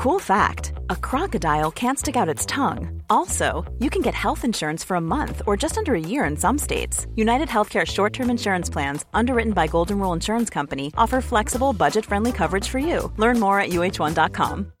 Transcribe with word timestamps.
Cool 0.00 0.16
fact 0.18 0.72
a 0.88 0.96
crocodile 0.96 1.68
can't 1.70 1.98
stick 2.00 2.16
out 2.16 2.24
its 2.24 2.48
tongue. 2.48 3.04
Also, 3.12 3.70
you 3.84 3.92
can 3.92 4.00
get 4.00 4.16
health 4.16 4.48
insurance 4.48 4.80
for 4.80 4.96
a 4.96 5.00
month 5.00 5.42
or 5.44 5.60
just 5.60 5.76
under 5.76 5.92
a 5.92 6.00
year 6.00 6.24
in 6.24 6.40
some 6.40 6.56
states. 6.56 7.04
United 7.20 7.52
Healthcare 7.52 7.84
short 7.84 8.16
term 8.16 8.32
insurance 8.32 8.72
plans, 8.72 9.04
underwritten 9.12 9.52
by 9.52 9.68
Golden 9.68 10.00
Rule 10.00 10.16
Insurance 10.16 10.48
Company, 10.48 10.88
offer 10.96 11.20
flexible, 11.20 11.76
budget 11.76 12.08
friendly 12.08 12.32
coverage 12.32 12.64
for 12.64 12.80
you. 12.80 13.12
Learn 13.18 13.36
more 13.36 13.60
at 13.60 13.76
uh1.com. 13.76 14.72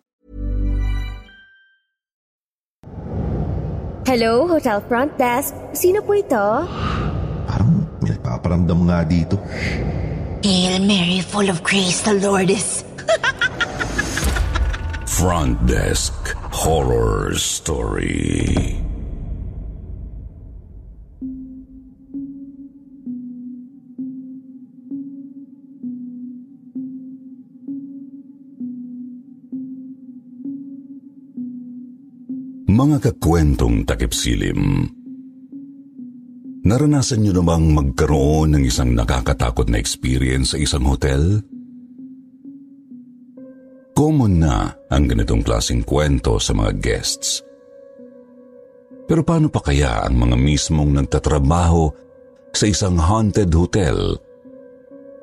Hello, 4.08 4.48
Hotel 4.48 4.80
Front 4.80 5.18
Desk. 5.20 5.52
Sino 5.76 6.00
po 6.00 6.16
ito? 6.16 6.64
Parang 7.44 7.84
may 8.00 8.16
nagpaparamdam 8.16 8.88
nga 8.88 9.04
dito. 9.04 9.36
Hail 10.40 10.80
Mary, 10.80 11.20
full 11.20 11.52
of 11.52 11.60
grace, 11.60 12.00
the 12.08 12.16
Lord 12.16 12.48
is... 12.48 12.88
Front 15.20 15.68
Desk 15.68 16.16
Horror 16.48 17.36
Story. 17.36 18.56
Mga 32.64 32.96
kakwentong 33.04 33.84
takipsilim. 33.84 34.88
Naranasan 36.64 37.20
niyo 37.20 37.44
namang 37.44 37.76
magkaroon 37.76 38.56
ng 38.56 38.64
isang 38.64 38.96
nakakatakot 38.96 39.68
na 39.68 39.76
experience 39.76 40.56
sa 40.56 40.58
isang 40.64 40.88
hotel? 40.88 41.44
Common 44.00 44.40
na 44.40 44.72
ang 44.88 45.04
ganitong 45.04 45.44
klaseng 45.44 45.84
kwento 45.84 46.40
sa 46.40 46.56
mga 46.56 46.72
guests. 46.80 47.44
Pero 49.04 49.20
paano 49.20 49.52
pa 49.52 49.60
kaya 49.60 50.08
ang 50.08 50.16
mga 50.16 50.40
mismong 50.40 50.88
nagtatrabaho 50.96 51.92
sa 52.48 52.64
isang 52.64 52.96
haunted 52.96 53.52
hotel 53.52 54.16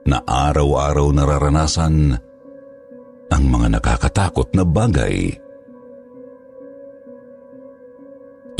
na 0.06 0.22
araw-araw 0.22 1.10
nararanasan 1.10 2.22
ang 3.34 3.44
mga 3.50 3.82
nakakatakot 3.82 4.54
na 4.54 4.62
bagay? 4.62 5.34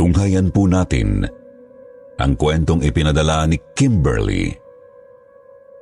Tunghayan 0.02 0.50
po 0.50 0.66
natin 0.66 1.30
ang 2.18 2.34
kwentong 2.34 2.82
ipinadala 2.82 3.46
ni 3.46 3.62
Kimberly, 3.78 4.50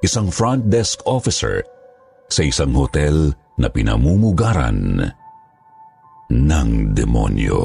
isang 0.03 0.27
front 0.27 0.67
desk 0.67 0.99
officer 1.07 1.63
sa 2.27 2.43
isang 2.43 2.75
hotel 2.75 3.31
na 3.55 3.67
pinamumugaran 3.71 4.99
ng 6.31 6.69
demonyo. 6.91 7.63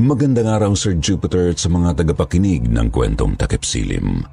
Magandang 0.00 0.48
araw 0.48 0.72
Sir 0.72 0.96
Jupiter 0.96 1.52
at 1.52 1.60
sa 1.60 1.68
mga 1.68 1.92
tagapakinig 2.00 2.72
ng 2.72 2.88
kwentong 2.88 3.36
takip 3.36 3.68
silim. 3.68 4.24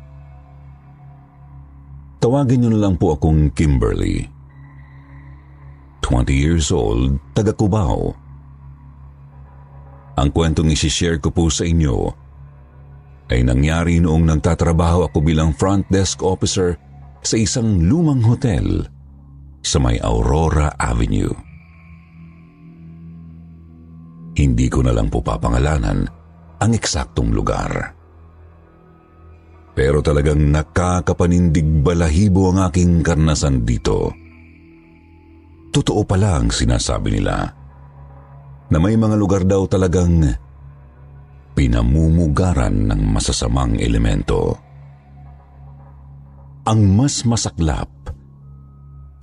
Tawagin 2.23 2.63
niyo 2.63 2.71
na 2.71 2.87
lang 2.87 2.95
po 2.95 3.19
akong 3.19 3.51
Kimberly. 3.51 4.36
20 6.07 6.31
years 6.31 6.71
old, 6.71 7.19
taga 7.35 7.51
Cubao. 7.51 8.15
Ang 10.15 10.31
kwentong 10.31 10.71
isishare 10.71 11.19
ko 11.19 11.35
po 11.35 11.51
sa 11.51 11.67
inyo 11.67 12.07
ay 13.27 13.43
nangyari 13.43 13.99
noong 13.99 14.23
nagtatrabaho 14.23 15.11
ako 15.11 15.19
bilang 15.19 15.51
front 15.51 15.83
desk 15.91 16.23
officer 16.23 16.79
sa 17.19 17.35
isang 17.35 17.83
lumang 17.83 18.23
hotel 18.23 18.87
sa 19.59 19.83
may 19.83 19.99
Aurora 19.99 20.71
Avenue. 20.79 21.35
Hindi 24.39 24.71
ko 24.71 24.79
na 24.87 24.95
lang 24.95 25.11
po 25.11 25.19
papangalanan 25.19 26.07
ang 26.63 26.71
eksaktong 26.71 27.35
lugar. 27.35 27.91
Pero 29.75 29.99
talagang 29.99 30.39
nakakapanindig 30.39 31.83
balahibo 31.83 32.55
ang 32.55 32.71
aking 32.71 33.03
karnasan 33.03 33.67
dito. 33.67 34.26
Totoo 35.71 36.01
pala 36.07 36.41
ang 36.41 36.49
sinasabi 36.49 37.19
nila 37.19 37.35
na 38.67 38.77
may 38.81 38.99
mga 38.99 39.15
lugar 39.15 39.43
daw 39.47 39.63
talagang 39.69 40.27
pinamumugaran 41.57 42.91
ng 42.91 43.01
masasamang 43.09 43.81
elemento. 43.81 44.53
Ang 46.67 46.81
mas 46.93 47.23
masaklap, 47.23 47.89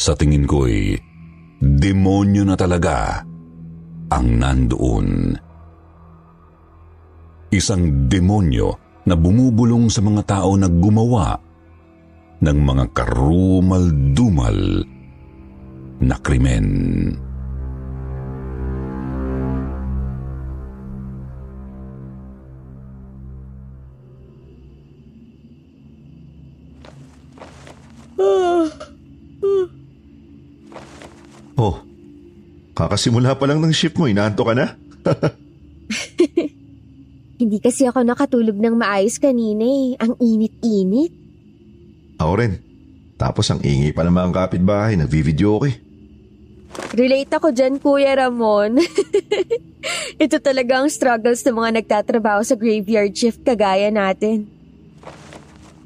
sa 0.00 0.16
tingin 0.16 0.49
ko'y 0.49 0.97
demonyo 1.60 2.43
na 2.43 2.56
talaga 2.59 3.22
ang 4.11 4.26
nandoon. 4.41 5.37
Isang 7.55 8.11
demonyo 8.11 8.69
na 9.06 9.15
bumubulong 9.15 9.87
sa 9.93 10.03
mga 10.03 10.22
tao 10.26 10.56
na 10.59 10.66
gumawa 10.66 11.38
ng 12.43 12.59
mga 12.59 12.84
karumal-dumal 12.91 14.59
na 16.00 16.16
krimen. 16.19 16.66
Oh, 31.55 31.78
kakasimula 32.75 33.38
pa 33.38 33.47
lang 33.47 33.62
ng 33.62 33.71
shift 33.71 33.94
mo, 33.94 34.11
inaanto 34.11 34.43
ka 34.43 34.55
na? 34.59 34.75
Hindi 37.44 37.59
kasi 37.61 37.84
ako 37.84 38.03
nakatulog 38.06 38.56
ng 38.56 38.75
maayos 38.78 39.21
kanina 39.21 39.66
eh. 39.69 40.00
Ang 40.00 40.16
init-init. 40.16 41.12
Ako 42.16 42.32
rin. 42.41 42.56
Tapos 43.21 43.47
ang 43.50 43.61
ingay 43.61 43.93
pa 43.93 44.00
naman 44.06 44.31
ang 44.31 44.34
kapitbahay, 44.34 44.97
nagvi-video 44.97 45.61
ko 45.61 45.65
eh. 45.69 45.83
Relate 46.94 47.30
ako 47.30 47.50
dyan, 47.50 47.78
Kuya 47.78 48.14
Ramon. 48.18 48.78
Ito 50.24 50.38
talaga 50.38 50.82
ang 50.82 50.88
struggles 50.90 51.42
ng 51.42 51.56
mga 51.58 51.70
nagtatrabaho 51.82 52.40
sa 52.42 52.54
graveyard 52.54 53.14
shift 53.14 53.42
kagaya 53.42 53.90
natin. 53.90 54.46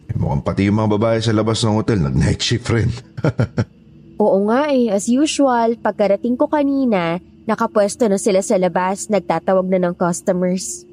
Eh, 0.08 0.16
mukhang 0.16 0.44
pati 0.44 0.68
yung 0.68 0.80
mga 0.80 0.92
babae 0.96 1.18
sa 1.20 1.32
labas 1.32 1.60
ng 1.64 1.76
hotel, 1.76 2.00
nag-night 2.04 2.40
shift 2.40 2.68
rin. 2.72 2.88
Oo 4.22 4.50
nga 4.50 4.68
eh, 4.72 4.90
as 4.90 5.06
usual, 5.06 5.78
pagkarating 5.78 6.34
ko 6.34 6.50
kanina, 6.50 7.22
nakapwesto 7.46 8.08
na 8.10 8.18
sila 8.18 8.42
sa 8.42 8.58
labas, 8.58 9.06
nagtatawag 9.08 9.64
na 9.70 9.78
ng 9.88 9.94
customers. 9.94 10.84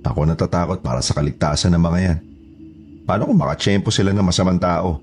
Ako 0.00 0.24
natatakot 0.24 0.80
para 0.80 1.04
sa 1.04 1.12
kaligtasan 1.12 1.76
ng 1.76 1.82
mga 1.82 1.98
yan. 2.00 2.18
Paano 3.04 3.28
kung 3.28 3.38
makachempo 3.42 3.92
sila 3.92 4.14
ng 4.16 4.24
masamang 4.24 4.56
tao? 4.56 5.02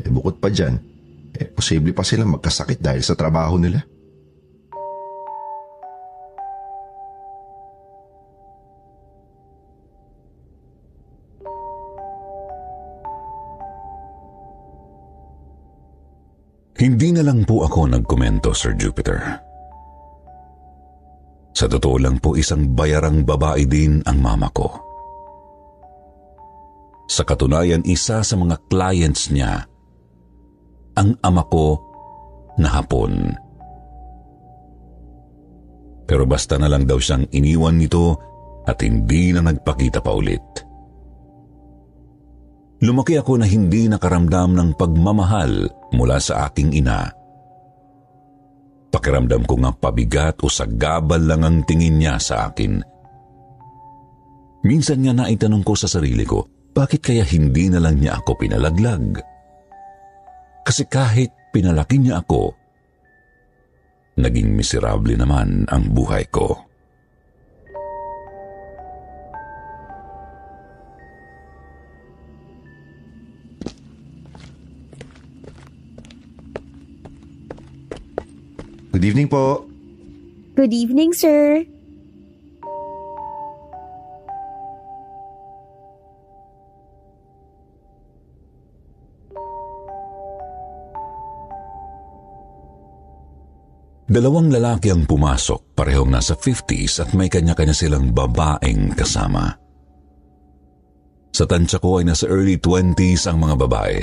Eh 0.00 0.10
bukod 0.12 0.36
pa 0.36 0.52
dyan, 0.52 0.76
eh 1.34 1.48
posible 1.50 1.94
pa 1.94 2.02
silang 2.02 2.34
magkasakit 2.34 2.82
dahil 2.82 3.02
sa 3.02 3.14
trabaho 3.14 3.56
nila. 3.60 3.82
Hindi 16.80 17.12
na 17.12 17.20
lang 17.20 17.44
po 17.44 17.60
ako 17.60 17.92
nagkomento, 17.92 18.56
Sir 18.56 18.72
Jupiter. 18.72 19.20
Sa 21.52 21.68
totoo 21.68 22.00
lang 22.00 22.16
po, 22.24 22.40
isang 22.40 22.72
bayarang 22.72 23.20
babae 23.20 23.68
din 23.68 24.00
ang 24.08 24.16
mama 24.16 24.48
ko. 24.48 24.80
Sa 27.04 27.20
katunayan, 27.20 27.84
isa 27.84 28.24
sa 28.24 28.32
mga 28.32 28.56
clients 28.72 29.28
niya, 29.28 29.68
ang 31.00 31.16
ama 31.24 31.40
ko 31.48 31.80
na 32.60 32.68
hapon. 32.68 33.32
Pero 36.04 36.28
basta 36.28 36.60
na 36.60 36.68
lang 36.68 36.84
daw 36.84 37.00
siyang 37.00 37.24
iniwan 37.32 37.80
nito 37.80 38.20
at 38.68 38.76
hindi 38.84 39.32
na 39.32 39.40
nagpakita 39.40 40.04
pa 40.04 40.12
ulit. 40.12 40.44
Lumaki 42.84 43.16
ako 43.16 43.40
na 43.40 43.46
hindi 43.48 43.88
nakaramdam 43.88 44.56
ng 44.56 44.70
pagmamahal 44.76 45.68
mula 45.96 46.16
sa 46.20 46.48
aking 46.48 46.76
ina. 46.76 47.08
Pakiramdam 48.90 49.46
ko 49.46 49.54
nga 49.62 49.70
pabigat 49.70 50.42
o 50.42 50.50
sagabal 50.50 51.22
lang 51.22 51.46
ang 51.46 51.58
tingin 51.62 52.00
niya 52.00 52.18
sa 52.18 52.50
akin. 52.50 52.82
Minsan 54.66 55.06
nga 55.06 55.14
naitanong 55.14 55.62
ko 55.62 55.72
sa 55.78 55.86
sarili 55.86 56.26
ko, 56.26 56.44
bakit 56.74 57.00
kaya 57.00 57.22
hindi 57.22 57.70
na 57.70 57.78
lang 57.78 58.02
niya 58.02 58.18
ako 58.18 58.34
pinalaglag? 58.34 59.29
kasi 60.64 60.84
kahit 60.86 61.32
pinalaki 61.50 61.98
niya 61.98 62.22
ako, 62.22 62.54
naging 64.20 64.52
miserable 64.52 65.16
naman 65.16 65.64
ang 65.72 65.90
buhay 65.90 66.28
ko. 66.28 66.70
Good 78.90 79.16
evening 79.16 79.28
po. 79.32 79.64
Good 80.60 80.76
evening, 80.76 81.16
sir. 81.16 81.64
Dalawang 94.10 94.50
lalaki 94.50 94.90
ang 94.90 95.06
pumasok, 95.06 95.78
parehong 95.78 96.10
nasa 96.10 96.34
50s 96.34 96.98
at 96.98 97.14
may 97.14 97.30
kanya-kanya 97.30 97.70
silang 97.70 98.10
babaeng 98.10 98.90
kasama. 98.98 99.54
Sa 101.30 101.46
tansya 101.46 101.78
ko 101.78 102.02
ay 102.02 102.10
nasa 102.10 102.26
early 102.26 102.58
20s 102.58 103.30
ang 103.30 103.38
mga 103.38 103.54
babae. 103.54 104.02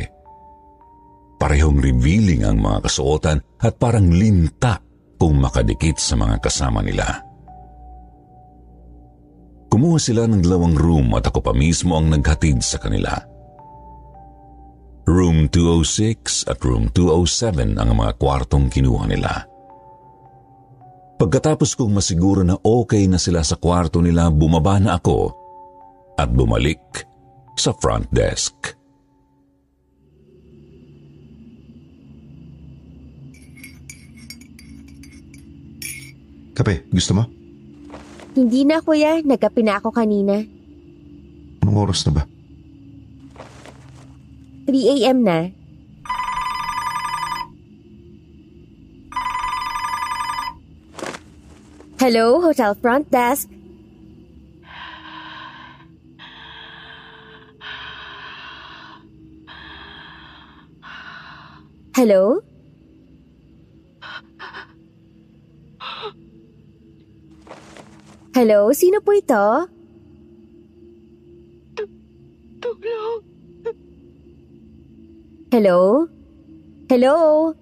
Parehong 1.35 1.83
revealing 1.83 2.47
ang 2.47 2.63
mga 2.63 2.87
kasuotan 2.87 3.43
at 3.59 3.75
parang 3.75 4.07
linta 4.07 4.79
kung 5.19 5.43
makadikit 5.43 5.99
sa 5.99 6.15
mga 6.15 6.39
kasama 6.39 6.79
nila. 6.79 7.19
Kumuha 9.67 9.99
sila 9.99 10.23
ng 10.23 10.39
dalawang 10.39 10.79
room 10.79 11.19
at 11.19 11.27
ako 11.27 11.43
pa 11.43 11.51
mismo 11.51 11.99
ang 11.99 12.15
naghatid 12.15 12.63
sa 12.63 12.79
kanila. 12.79 13.11
Room 15.03 15.51
206 15.51 16.47
at 16.47 16.63
room 16.63 16.87
207 16.95 17.75
ang 17.75 17.91
mga 17.91 18.15
kwartong 18.15 18.71
kinuha 18.71 19.03
nila. 19.11 19.56
Pagkatapos 21.17 21.73
kong 21.73 21.97
masiguro 21.97 22.45
na 22.45 22.53
okay 22.61 23.09
na 23.09 23.17
sila 23.17 23.41
sa 23.41 23.57
kwarto 23.57 24.05
nila, 24.05 24.29
bumaba 24.29 24.77
na 24.77 25.01
ako 25.01 25.33
at 26.13 26.29
bumalik 26.29 27.09
sa 27.57 27.73
front 27.73 28.05
desk. 28.13 28.53
Kape, 36.53 36.85
gusto 36.93 37.17
mo? 37.17 37.25
Hindi 38.37 38.65
na, 38.65 38.81
kuya. 38.81 39.17
Nagkape 39.25 39.65
na 39.65 39.81
ako 39.81 39.89
kanina. 39.89 40.41
Anong 41.65 41.77
oras 41.81 42.05
na 42.05 42.21
ba? 42.21 42.23
3 44.69 45.01
a.m. 45.01 45.17
na. 45.25 45.56
Hello, 51.99 52.39
hotel 52.41 52.75
front 52.75 53.09
desk. 53.09 53.49
Hello? 61.97 62.45
Hello, 68.37 68.69
sino 68.77 69.01
po 69.01 69.17
ito? 69.17 69.65
Tulong. 72.61 73.17
Hello? 75.49 76.05
Hello? 76.93 77.57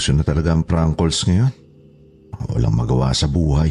Uso 0.00 0.16
na 0.16 0.24
talaga 0.24 0.56
ang 0.56 0.64
prank 0.64 0.96
calls 0.96 1.28
ngayon. 1.28 1.52
Walang 2.56 2.72
magawa 2.72 3.12
sa 3.12 3.28
buhay. 3.28 3.68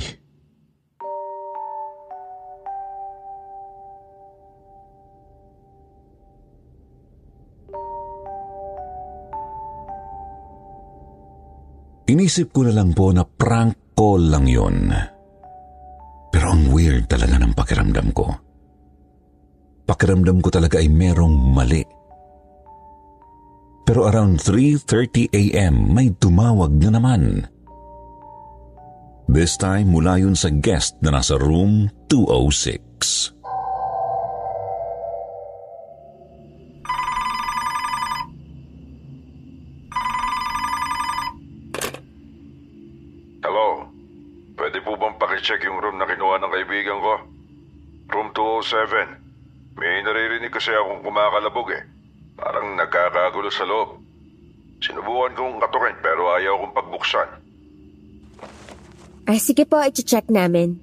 Inisip 12.14 12.54
ko 12.54 12.62
na 12.62 12.78
lang 12.78 12.94
po 12.94 13.10
na 13.10 13.25
prank 13.25 13.98
call 13.98 14.30
lang 14.30 14.46
yun. 14.46 14.86
Pero 16.30 16.46
ang 16.46 16.70
weird 16.70 17.10
talaga 17.10 17.42
ng 17.42 17.58
pakiramdam 17.58 18.14
ko. 18.14 18.30
Pakiramdam 19.82 20.46
ko 20.46 20.54
talaga 20.54 20.78
ay 20.78 20.94
merong 20.94 21.58
mali. 21.58 21.99
Pero 23.89 24.06
around 24.06 24.38
3.30 24.38 25.33
a.m. 25.33 25.97
may 25.97 26.13
tumawag 26.13 26.77
na 26.77 26.94
naman. 26.94 27.50
This 29.25 29.57
time 29.57 29.89
mula 29.89 30.21
yun 30.21 30.38
sa 30.38 30.53
guest 30.53 31.01
na 31.01 31.09
nasa 31.09 31.41
room 31.41 31.89
206. 32.06 33.33
Hello? 43.41 43.89
Pwede 44.53 44.86
po 44.86 45.01
bang 45.01 45.18
pakicheck 45.18 45.65
yung 45.65 45.81
room 45.81 45.97
na 45.97 46.06
kinuha 46.06 46.38
ng 46.38 46.53
kaibigan 46.53 47.01
ko? 47.01 47.13
Room 48.13 48.30
207. 48.38 49.81
May 49.81 50.06
naririnig 50.06 50.53
kasi 50.53 50.77
akong 50.77 51.01
kumakalabog 51.01 51.74
eh. 51.74 51.81
Parang 52.69 52.86
nagkakagulo 52.86 53.50
sa 53.50 53.66
loob. 53.66 53.98
Sinubukan 54.77 55.33
kong 55.33 55.57
katukin 55.57 55.98
pero 56.06 56.38
ayaw 56.38 56.54
kong 56.62 56.74
pagbuksan. 56.77 57.30
Ah, 59.25 59.42
sige 59.42 59.66
po, 59.66 59.81
iti-check 59.81 60.30
namin. 60.30 60.77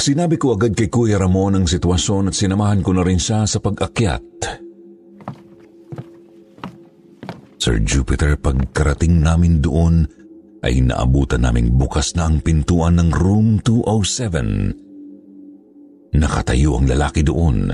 Sinabi 0.00 0.40
ko 0.40 0.56
agad 0.56 0.72
kay 0.72 0.88
Kuya 0.88 1.20
Ramon 1.20 1.60
ang 1.60 1.66
sitwasyon 1.68 2.32
at 2.32 2.36
sinamahan 2.36 2.80
ko 2.80 2.96
na 2.96 3.04
rin 3.04 3.20
siya 3.20 3.44
sa 3.44 3.60
pag-akyat. 3.60 4.63
Sir 7.64 7.80
Jupiter, 7.80 8.36
pagkarating 8.36 9.24
namin 9.24 9.64
doon, 9.64 10.04
ay 10.60 10.84
naabutan 10.84 11.48
naming 11.48 11.72
bukas 11.72 12.12
na 12.12 12.28
ang 12.28 12.44
pintuan 12.44 13.00
ng 13.00 13.08
room 13.08 13.56
207. 13.64 16.12
Nakatayo 16.12 16.76
ang 16.76 16.84
lalaki 16.84 17.24
doon. 17.24 17.72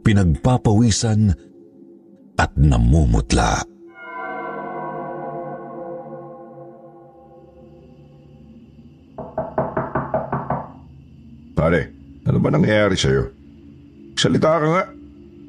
Pinagpapawisan 0.00 1.36
at 2.40 2.56
namumutla. 2.56 3.60
Pare, 11.52 11.80
ano 12.24 12.38
ba 12.40 12.48
nangyayari 12.56 12.96
sa'yo? 12.96 13.36
Salita 14.16 14.56
ka 14.56 14.64
nga. 14.64 14.88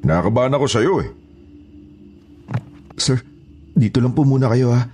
Nakakabahan 0.04 0.60
ako 0.60 0.68
sa'yo 0.68 1.00
eh. 1.00 1.19
Dito 3.80 3.96
lang 4.04 4.12
po 4.12 4.28
muna 4.28 4.52
kayo 4.52 4.76
ha. 4.76 4.92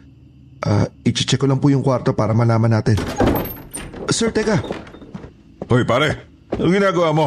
Ah, 0.62 0.87
i-check 1.02 1.43
ko 1.43 1.50
lang 1.50 1.59
po 1.59 1.66
yung 1.75 1.83
kwarto 1.83 2.14
para 2.14 2.31
malaman 2.31 2.71
natin. 2.71 2.95
Sir, 4.07 4.31
teka. 4.31 4.62
Hoy 5.66 5.83
pare, 5.83 6.23
ano 6.55 6.71
ginagawa 6.71 7.11
mo? 7.11 7.26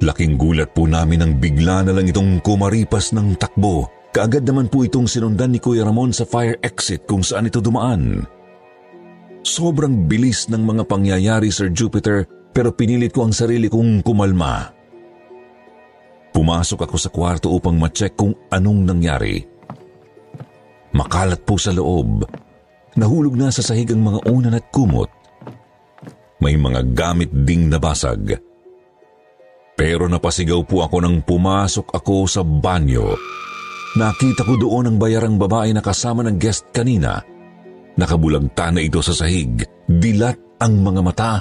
Laking 0.00 0.40
gulat 0.40 0.72
po 0.72 0.88
namin 0.88 1.20
nang 1.20 1.36
bigla 1.36 1.84
na 1.84 1.92
lang 1.92 2.08
itong 2.08 2.40
kumaripas 2.40 3.12
ng 3.12 3.36
takbo. 3.36 3.92
Kaagad 4.16 4.48
naman 4.48 4.72
po 4.72 4.88
itong 4.88 5.04
sinundan 5.04 5.52
ni 5.52 5.60
Kuya 5.60 5.84
Ramon 5.84 6.16
sa 6.16 6.24
fire 6.24 6.56
exit 6.64 7.04
kung 7.04 7.20
saan 7.20 7.52
ito 7.52 7.60
dumaan. 7.60 8.24
Sobrang 9.48 10.04
bilis 10.04 10.52
ng 10.52 10.60
mga 10.60 10.84
pangyayari, 10.84 11.48
Sir 11.48 11.72
Jupiter, 11.72 12.28
pero 12.52 12.68
pinilit 12.68 13.16
ko 13.16 13.24
ang 13.24 13.32
sarili 13.32 13.72
kong 13.72 14.04
kumalma. 14.04 14.68
Pumasok 16.36 16.84
ako 16.84 16.96
sa 17.00 17.08
kwarto 17.08 17.48
upang 17.56 17.80
ma-check 17.80 18.12
kung 18.12 18.36
anong 18.52 18.84
nangyari. 18.84 19.40
Makalat 20.92 21.40
po 21.48 21.56
sa 21.56 21.72
loob. 21.72 22.28
Nahulog 23.00 23.40
na 23.40 23.48
sa 23.48 23.64
sahig 23.64 23.88
ang 23.88 24.04
mga 24.04 24.28
unan 24.28 24.52
at 24.52 24.68
kumot. 24.68 25.08
May 26.44 26.60
mga 26.60 26.84
gamit 26.92 27.32
ding 27.32 27.72
nabasag. 27.72 28.36
Pero 29.80 30.04
napasigaw 30.12 30.60
po 30.68 30.84
ako 30.84 30.96
nang 31.00 31.24
pumasok 31.24 31.96
ako 31.96 32.28
sa 32.28 32.44
banyo. 32.44 33.16
Nakita 33.96 34.44
ko 34.44 34.60
doon 34.60 34.92
ang 34.92 34.96
bayarang 35.00 35.40
babae 35.40 35.72
na 35.72 35.80
kasama 35.80 36.20
ng 36.28 36.36
guest 36.36 36.68
kanina. 36.68 37.37
Nakabulagta 37.98 38.70
na 38.70 38.78
ito 38.78 39.02
sa 39.02 39.10
sahig, 39.10 39.58
dilat 39.90 40.38
ang 40.62 40.78
mga 40.86 41.00
mata 41.02 41.32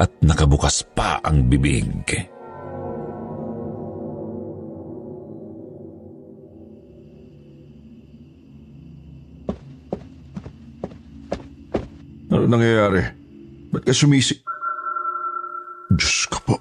at 0.00 0.10
nakabukas 0.24 0.80
pa 0.96 1.20
ang 1.20 1.44
bibig. 1.44 2.08
Ano 12.32 12.48
nangyayari? 12.48 13.04
Ba't 13.70 13.84
ka 13.84 13.92
sumisi... 13.92 14.40
Diyos 15.94 16.26
ko 16.32 16.38
po. 16.48 16.54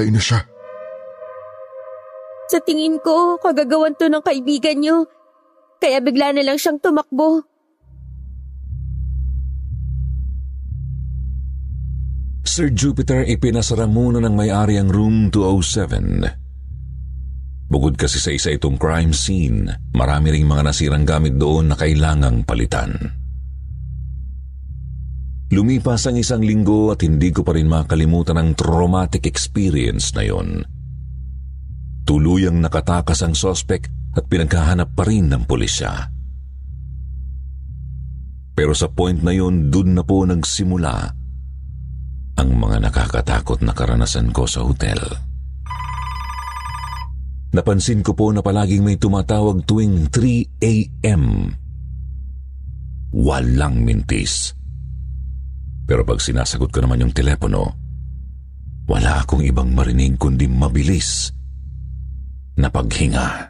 patay 0.00 0.08
na 0.08 0.22
siya. 0.22 0.40
Sa 2.48 2.58
tingin 2.64 2.96
ko, 3.04 3.36
kagagawan 3.36 3.92
to 4.00 4.08
ng 4.08 4.24
kaibigan 4.24 4.80
niyo. 4.80 5.04
Kaya 5.80 6.04
bigla 6.04 6.36
na 6.36 6.44
lang 6.44 6.60
siyang 6.60 6.76
tumakbo. 6.76 7.48
Sir 12.44 12.68
Jupiter 12.68 13.24
ipinasara 13.24 13.88
muna 13.88 14.20
ng 14.20 14.36
may-ari 14.36 14.76
ang 14.76 14.92
room 14.92 15.32
207. 15.32 16.28
Bukod 17.70 17.94
kasi 17.96 18.20
sa 18.20 18.34
isa 18.34 18.52
itong 18.52 18.76
crime 18.76 19.14
scene, 19.14 19.70
marami 19.94 20.34
ring 20.34 20.44
mga 20.44 20.68
nasirang 20.68 21.06
gamit 21.06 21.38
doon 21.40 21.72
na 21.72 21.76
kailangang 21.78 22.44
palitan. 22.44 22.92
Lumipas 25.54 26.04
ang 26.10 26.18
isang 26.18 26.42
linggo 26.42 26.92
at 26.92 27.00
hindi 27.06 27.32
ko 27.32 27.46
pa 27.46 27.54
rin 27.54 27.70
makalimutan 27.70 28.36
ang 28.36 28.58
traumatic 28.58 29.24
experience 29.24 30.12
na 30.12 30.26
yon. 30.26 30.66
Tuluyang 32.04 32.58
nakatakas 32.58 33.22
ang 33.22 33.38
sospek 33.38 33.99
at 34.14 34.24
pinaghahanap 34.26 34.94
pa 34.94 35.06
rin 35.06 35.30
ng 35.30 35.46
pulisya. 35.46 36.10
Pero 38.54 38.76
sa 38.76 38.90
point 38.90 39.16
na 39.24 39.32
yon, 39.32 39.72
dun 39.72 39.96
na 39.96 40.04
po 40.04 40.26
nagsimula 40.26 40.94
ang 42.36 42.50
mga 42.56 42.76
nakakatakot 42.90 43.64
na 43.64 43.72
karanasan 43.72 44.32
ko 44.32 44.44
sa 44.44 44.64
hotel. 44.64 45.00
Napansin 47.50 48.06
ko 48.06 48.14
po 48.14 48.30
na 48.30 48.46
palaging 48.46 48.86
may 48.86 48.94
tumatawag 48.94 49.66
tuwing 49.66 50.06
3 50.12 50.62
a.m. 50.62 51.50
Walang 53.10 53.82
mintis. 53.82 54.54
Pero 55.82 56.06
pag 56.06 56.22
sinasagot 56.22 56.70
ko 56.70 56.78
naman 56.78 57.02
yung 57.02 57.10
telepono, 57.10 57.74
wala 58.86 59.26
akong 59.26 59.42
ibang 59.42 59.74
marinig 59.74 60.14
kundi 60.14 60.46
mabilis 60.46 61.34
na 62.54 62.70
paghinga. 62.70 63.49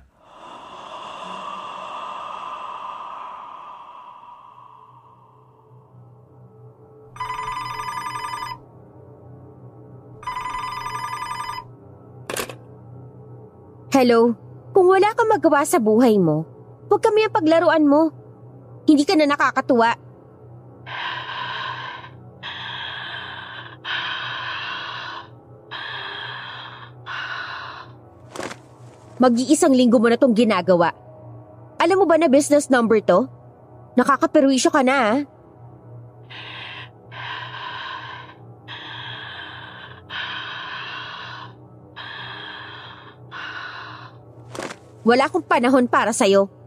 Hello? 14.01 14.33
Kung 14.73 14.89
wala 14.89 15.13
kang 15.13 15.29
magawa 15.29 15.61
sa 15.61 15.77
buhay 15.77 16.17
mo, 16.17 16.49
huwag 16.89 17.05
kami 17.05 17.21
ang 17.21 17.37
paglaruan 17.37 17.85
mo. 17.85 18.09
Hindi 18.89 19.05
ka 19.05 19.13
na 19.13 19.29
nakakatuwa. 19.29 19.93
Mag-iisang 29.21 29.77
linggo 29.77 30.01
mo 30.01 30.09
na 30.09 30.17
tong 30.17 30.33
ginagawa. 30.33 30.97
Alam 31.77 32.01
mo 32.01 32.05
ba 32.09 32.17
na 32.17 32.33
business 32.33 32.73
number 32.73 33.05
to? 33.05 33.29
Nakakaperwisyo 34.01 34.73
ka 34.73 34.81
na 34.81 34.97
ah. 34.97 35.17
Wala 45.01 45.33
akong 45.33 45.45
panahon 45.49 45.89
para 45.89 46.13
sa'yo. 46.13 46.61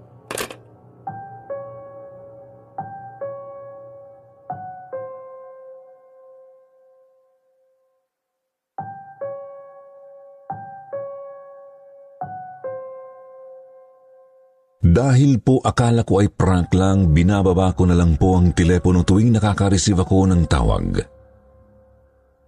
Dahil 14.83 15.39
po 15.39 15.63
akala 15.63 16.03
ko 16.03 16.19
ay 16.19 16.29
prank 16.29 16.75
lang, 16.75 17.15
binababa 17.15 17.71
ko 17.73 17.87
na 17.87 17.95
lang 17.95 18.19
po 18.19 18.35
ang 18.35 18.51
telepono 18.51 19.01
tuwing 19.01 19.31
nakaka-receive 19.33 19.97
ako 19.97 20.27
ng 20.29 20.43
tawag. 20.45 21.01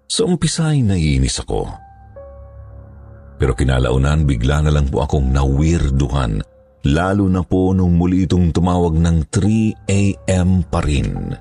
Sa 0.05 0.29
umpisa 0.29 0.75
ay 0.75 0.85
naiinis 0.85 1.41
ako. 1.41 1.84
Pero 3.35 3.51
kinalaunan 3.51 4.23
bigla 4.23 4.63
na 4.63 4.71
lang 4.71 4.87
po 4.87 5.03
akong 5.03 5.27
nawirduhan, 5.27 6.39
lalo 6.87 7.25
na 7.27 7.43
po 7.43 7.75
nung 7.75 7.99
muli 7.99 8.23
itong 8.23 8.55
tumawag 8.55 8.95
ng 8.95 9.27
3 9.27 9.91
a.m. 9.91 10.63
pa 10.63 10.79
rin. 10.79 11.35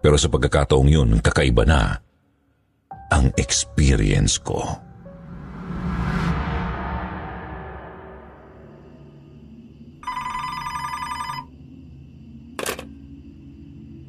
Pero 0.00 0.16
sa 0.16 0.32
pagkakataong 0.32 0.88
yun, 0.88 1.18
kakaiba 1.20 1.66
na 1.66 2.00
ang 3.10 3.34
experience 3.36 4.38
ko. 4.38 4.62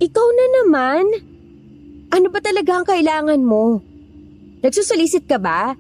Ikaw 0.01 0.27
na 0.33 0.45
naman? 0.61 1.03
Ano 2.09 2.27
ba 2.33 2.41
talaga 2.41 2.81
ang 2.81 2.85
kailangan 2.89 3.41
mo? 3.45 3.90
Nagsusulisit 4.61 5.25
ka 5.25 5.41
ba? 5.41 5.73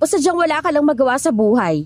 O 0.00 0.08
sadyang 0.08 0.40
wala 0.40 0.64
ka 0.64 0.72
lang 0.72 0.88
magawa 0.88 1.20
sa 1.20 1.28
buhay? 1.28 1.84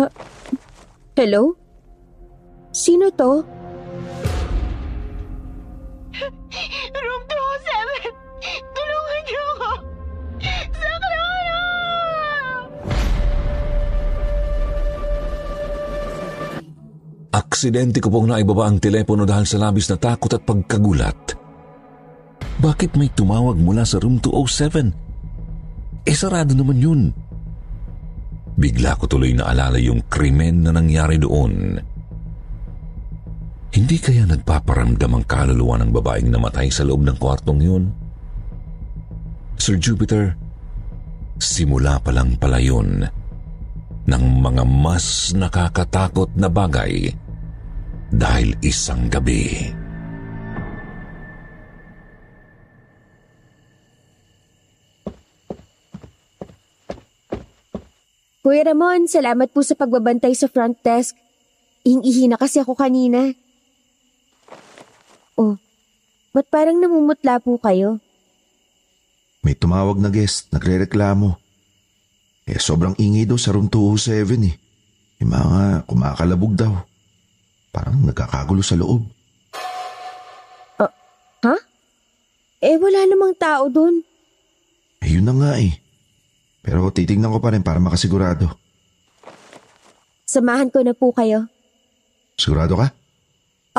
Ah, 0.00 0.08
hello? 1.20 1.52
Sino 2.72 3.12
to? 3.12 3.44
Room 3.44 3.59
Aksidente 17.60 18.00
ko 18.00 18.08
pong 18.08 18.32
naibaba 18.32 18.72
ang 18.72 18.80
telepono 18.80 19.28
dahil 19.28 19.44
sa 19.44 19.60
labis 19.60 19.92
na 19.92 20.00
takot 20.00 20.32
at 20.32 20.40
pagkagulat. 20.48 21.36
Bakit 22.56 22.96
may 22.96 23.12
tumawag 23.12 23.60
mula 23.60 23.84
sa 23.84 24.00
room 24.00 24.16
207? 24.16 26.08
Eh 26.08 26.16
sarado 26.16 26.56
naman 26.56 26.80
yun. 26.80 27.12
Bigla 28.56 28.96
ko 28.96 29.04
tuloy 29.04 29.36
na 29.36 29.52
alala 29.52 29.76
yung 29.76 30.08
krimen 30.08 30.64
na 30.64 30.72
nangyari 30.72 31.20
doon. 31.20 31.76
Hindi 33.76 33.96
kaya 34.00 34.24
nagpaparamdam 34.24 35.20
ang 35.20 35.24
kaluluwa 35.28 35.84
ng 35.84 35.92
babaeng 35.92 36.32
namatay 36.32 36.72
sa 36.72 36.88
loob 36.88 37.04
ng 37.04 37.20
kwartong 37.20 37.60
yun? 37.60 37.92
Sir 39.60 39.76
Jupiter, 39.76 40.32
simula 41.36 42.00
pa 42.00 42.08
lang 42.08 42.40
pala 42.40 42.56
yun 42.56 43.04
ng 44.08 44.24
mga 44.48 44.64
mas 44.64 45.36
nakakatakot 45.36 46.32
na 46.40 46.48
bagay 46.48 47.28
dahil 48.10 48.58
isang 48.60 49.06
gabi. 49.06 49.70
Kuya 58.40 58.66
Ramon, 58.66 59.06
salamat 59.06 59.54
po 59.54 59.62
sa 59.62 59.78
pagbabantay 59.78 60.34
sa 60.34 60.50
front 60.50 60.74
desk. 60.82 61.14
Ihing-ihi 61.86 62.26
na 62.26 62.34
kasi 62.34 62.58
ako 62.58 62.74
kanina. 62.74 63.30
Oh, 65.38 65.54
ba't 66.34 66.50
parang 66.50 66.82
namumutla 66.82 67.38
po 67.38 67.62
kayo? 67.62 68.02
May 69.46 69.54
tumawag 69.54 70.02
na 70.02 70.10
guest, 70.10 70.50
nagre-reklamo. 70.52 71.38
Eh, 72.50 72.58
sobrang 72.58 72.98
ingay 72.98 73.24
daw 73.24 73.38
sa 73.38 73.54
room 73.54 73.70
207 73.70 74.50
eh. 74.50 74.56
Yung 75.22 75.30
mga 75.30 75.86
kumakalabog 75.86 76.52
daw. 76.58 76.89
Parang 77.70 78.02
nagkakagulo 78.02 78.62
sa 78.62 78.74
loob. 78.74 79.06
Ha? 81.40 81.56
Eh, 82.60 82.76
wala 82.76 83.08
namang 83.08 83.32
tao 83.40 83.72
doon. 83.72 84.04
Eh, 85.00 85.16
yun 85.16 85.24
na 85.24 85.32
nga 85.32 85.52
eh. 85.56 85.80
Pero 86.60 86.92
titignan 86.92 87.32
ko 87.32 87.40
pa 87.40 87.56
rin 87.56 87.64
para 87.64 87.80
makasigurado. 87.80 88.52
Samahan 90.28 90.68
ko 90.68 90.84
na 90.84 90.92
po 90.92 91.16
kayo. 91.16 91.48
Sigurado 92.36 92.76
ka? 92.76 92.92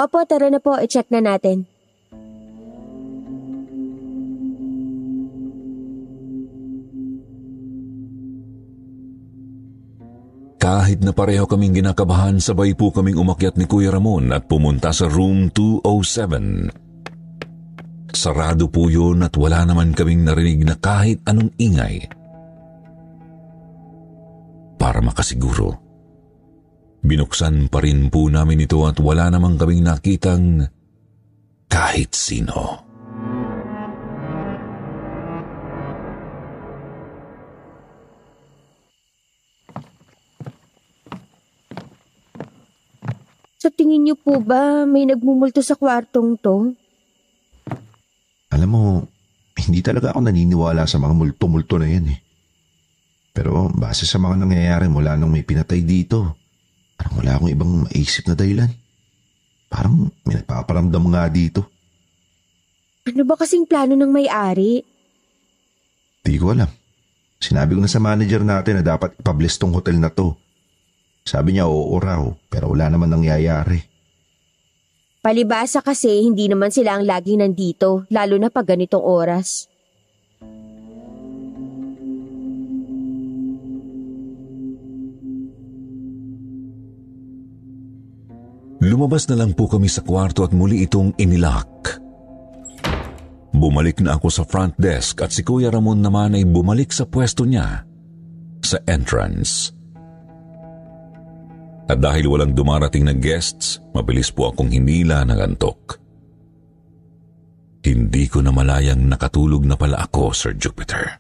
Opo, 0.02 0.26
tara 0.26 0.50
na 0.50 0.58
po, 0.58 0.82
i-check 0.82 1.14
na 1.14 1.22
natin. 1.22 1.70
Kahit 10.62 11.02
na 11.02 11.10
pareho 11.10 11.50
kaming 11.50 11.82
ginakabahan, 11.82 12.38
sabay 12.38 12.78
po 12.78 12.94
kaming 12.94 13.18
umakyat 13.18 13.58
ni 13.58 13.66
Kuya 13.66 13.90
Ramon 13.90 14.30
at 14.30 14.46
pumunta 14.46 14.94
sa 14.94 15.10
room 15.10 15.50
207. 15.50 18.14
Sarado 18.14 18.70
po 18.70 18.86
yun 18.86 19.26
at 19.26 19.34
wala 19.34 19.66
naman 19.66 19.98
kaming 19.98 20.22
narinig 20.22 20.62
na 20.62 20.78
kahit 20.78 21.26
anong 21.26 21.50
ingay. 21.58 22.06
para 24.82 24.98
makasiguro. 24.98 25.78
Binuksan 27.06 27.70
pa 27.70 27.86
rin 27.86 28.10
po 28.10 28.26
namin 28.26 28.66
ito 28.66 28.82
at 28.90 28.98
wala 28.98 29.30
namang 29.30 29.62
kaming 29.62 29.86
nakitang 29.86 30.66
kahit 31.70 32.18
sino. 32.18 32.90
Sa 43.62 43.70
tingin 43.70 44.02
niyo 44.02 44.18
po 44.18 44.42
ba 44.42 44.90
may 44.90 45.06
nagmumulto 45.06 45.62
sa 45.62 45.78
kwartong 45.78 46.34
to? 46.42 46.74
Alam 48.50 48.70
mo, 48.74 48.84
hindi 49.54 49.86
talaga 49.86 50.10
ako 50.10 50.26
naniniwala 50.26 50.90
sa 50.90 50.98
mga 50.98 51.14
multo-multo 51.14 51.78
na 51.78 51.86
yan 51.86 52.10
eh. 52.10 52.20
Pero 53.30 53.70
base 53.70 54.10
sa 54.10 54.18
mga 54.18 54.42
nangyayari 54.42 54.90
mula 54.90 55.14
nung 55.14 55.30
may 55.30 55.46
pinatay 55.46 55.86
dito, 55.86 56.42
parang 56.98 57.22
wala 57.22 57.38
akong 57.38 57.54
ibang 57.54 57.72
maisip 57.86 58.26
na 58.26 58.34
dahilan. 58.34 58.74
Parang 59.70 60.10
may 60.26 60.42
nagpaparamdam 60.42 61.06
nga 61.14 61.30
dito. 61.30 61.70
Ano 63.06 63.22
ba 63.30 63.38
kasing 63.38 63.70
plano 63.70 63.94
ng 63.94 64.10
may-ari? 64.10 64.82
Di 66.26 66.34
ko 66.42 66.58
alam. 66.58 66.70
Sinabi 67.38 67.78
ko 67.78 67.86
na 67.86 67.90
sa 67.94 68.02
manager 68.02 68.42
natin 68.42 68.82
na 68.82 68.98
dapat 68.98 69.14
ipabless 69.22 69.62
tong 69.62 69.78
hotel 69.78 70.02
na 70.02 70.10
to. 70.10 70.34
Sabi 71.22 71.54
niya 71.58 71.70
oo 71.70 71.96
raw, 72.02 72.26
pero 72.50 72.74
wala 72.74 72.90
naman 72.90 73.14
nangyayari. 73.14 73.78
Palibasa 75.22 75.86
kasi 75.86 76.26
hindi 76.26 76.50
naman 76.50 76.74
sila 76.74 76.98
ang 76.98 77.06
laging 77.06 77.46
nandito, 77.46 78.10
lalo 78.10 78.42
na 78.42 78.50
pag 78.50 78.66
ganitong 78.66 79.06
oras. 79.06 79.70
Lumabas 88.82 89.30
na 89.30 89.38
lang 89.38 89.54
po 89.54 89.70
kami 89.70 89.86
sa 89.86 90.02
kwarto 90.02 90.42
at 90.42 90.58
muli 90.58 90.82
itong 90.90 91.14
inilak. 91.22 92.02
Bumalik 93.54 94.02
na 94.02 94.18
ako 94.18 94.28
sa 94.34 94.42
front 94.42 94.74
desk 94.74 95.22
at 95.22 95.30
si 95.30 95.46
Kuya 95.46 95.70
Ramon 95.70 96.02
naman 96.02 96.34
ay 96.34 96.50
bumalik 96.50 96.90
sa 96.90 97.06
pwesto 97.06 97.46
niya 97.46 97.86
sa 98.66 98.82
entrance. 98.90 99.81
At 101.92 102.00
dahil 102.00 102.32
walang 102.32 102.56
dumarating 102.56 103.04
na 103.04 103.12
guests, 103.12 103.84
mabilis 103.92 104.32
po 104.32 104.48
akong 104.48 104.72
hinila 104.72 105.28
ng 105.28 105.40
antok. 105.44 106.00
Hindi 107.84 108.32
ko 108.32 108.40
na 108.40 108.56
malayang 108.56 109.12
nakatulog 109.12 109.68
na 109.68 109.76
pala 109.76 110.00
ako, 110.08 110.32
Sir 110.32 110.56
Jupiter. 110.56 111.20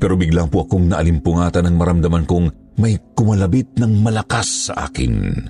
Pero 0.00 0.16
biglang 0.16 0.48
po 0.48 0.64
akong 0.64 0.88
naalimpungatan 0.88 1.68
ng 1.68 1.76
maramdaman 1.76 2.24
kong 2.24 2.46
may 2.80 2.96
kumalabit 3.12 3.76
ng 3.76 4.00
malakas 4.00 4.72
sa 4.72 4.88
akin. 4.88 5.44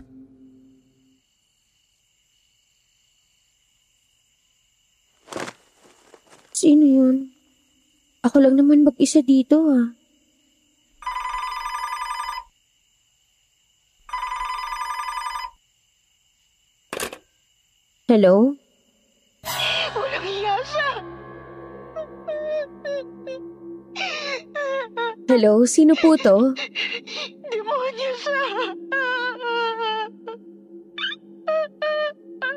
Sino 6.50 6.82
yun? 6.82 7.30
Ako 8.26 8.42
lang 8.42 8.58
naman 8.58 8.82
mag-isa 8.82 9.22
dito 9.22 9.70
ah. 9.70 10.05
Hello? 18.06 18.54
Walang 19.98 20.26
iya 20.30 20.54
siya. 20.62 20.90
Hello? 25.26 25.66
Sino 25.66 25.98
po 25.98 26.14
to? 26.14 26.54
Demonyo 27.50 28.10
siya. 28.22 28.42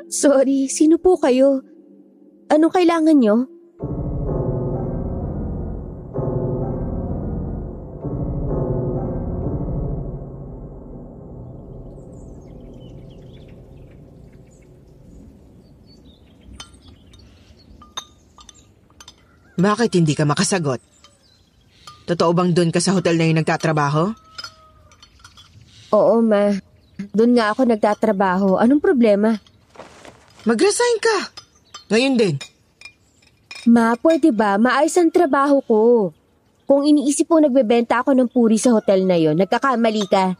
Sorry, 0.06 0.70
sino 0.70 1.02
po 1.02 1.18
kayo? 1.18 1.66
Anong 2.46 2.70
kailangan 2.70 3.18
nyo? 3.18 3.50
Bakit 19.60 19.92
hindi 20.00 20.16
ka 20.16 20.24
makasagot? 20.24 20.80
Totoo 22.08 22.32
bang 22.32 22.50
doon 22.56 22.72
ka 22.72 22.80
sa 22.80 22.96
hotel 22.96 23.20
na 23.20 23.28
yung 23.28 23.38
nagtatrabaho? 23.44 24.10
Oo, 25.92 26.14
ma. 26.24 26.56
Doon 27.12 27.36
nga 27.36 27.52
ako 27.52 27.68
nagtatrabaho. 27.68 28.48
Anong 28.56 28.80
problema? 28.80 29.36
Mag-resign 30.48 30.96
ka. 30.98 31.18
Ngayon 31.92 32.14
din. 32.16 32.34
Ma, 33.68 33.92
pwede 34.00 34.32
ba? 34.32 34.56
Maayos 34.56 34.96
ang 34.96 35.12
trabaho 35.12 35.60
ko. 35.60 35.80
Kung 36.64 36.86
iniisip 36.86 37.28
mo 37.28 37.42
nagbebenta 37.42 38.00
ako 38.00 38.16
ng 38.16 38.28
puri 38.32 38.56
sa 38.56 38.72
hotel 38.72 39.04
na 39.04 39.20
yon, 39.20 39.36
nagkakamali 39.36 40.06
ka. 40.08 40.38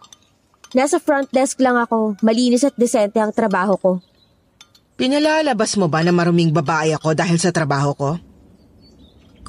Nasa 0.72 1.02
front 1.02 1.28
desk 1.28 1.58
lang 1.60 1.76
ako. 1.76 2.16
Malinis 2.22 2.64
at 2.64 2.78
desente 2.78 3.18
ang 3.18 3.34
trabaho 3.34 3.74
ko. 3.76 3.90
Pinalalabas 4.94 5.74
mo 5.74 5.90
ba 5.90 6.06
na 6.06 6.14
maruming 6.14 6.54
babae 6.54 6.94
ako 6.94 7.18
dahil 7.18 7.36
sa 7.36 7.50
trabaho 7.50 7.92
ko? 7.98 8.10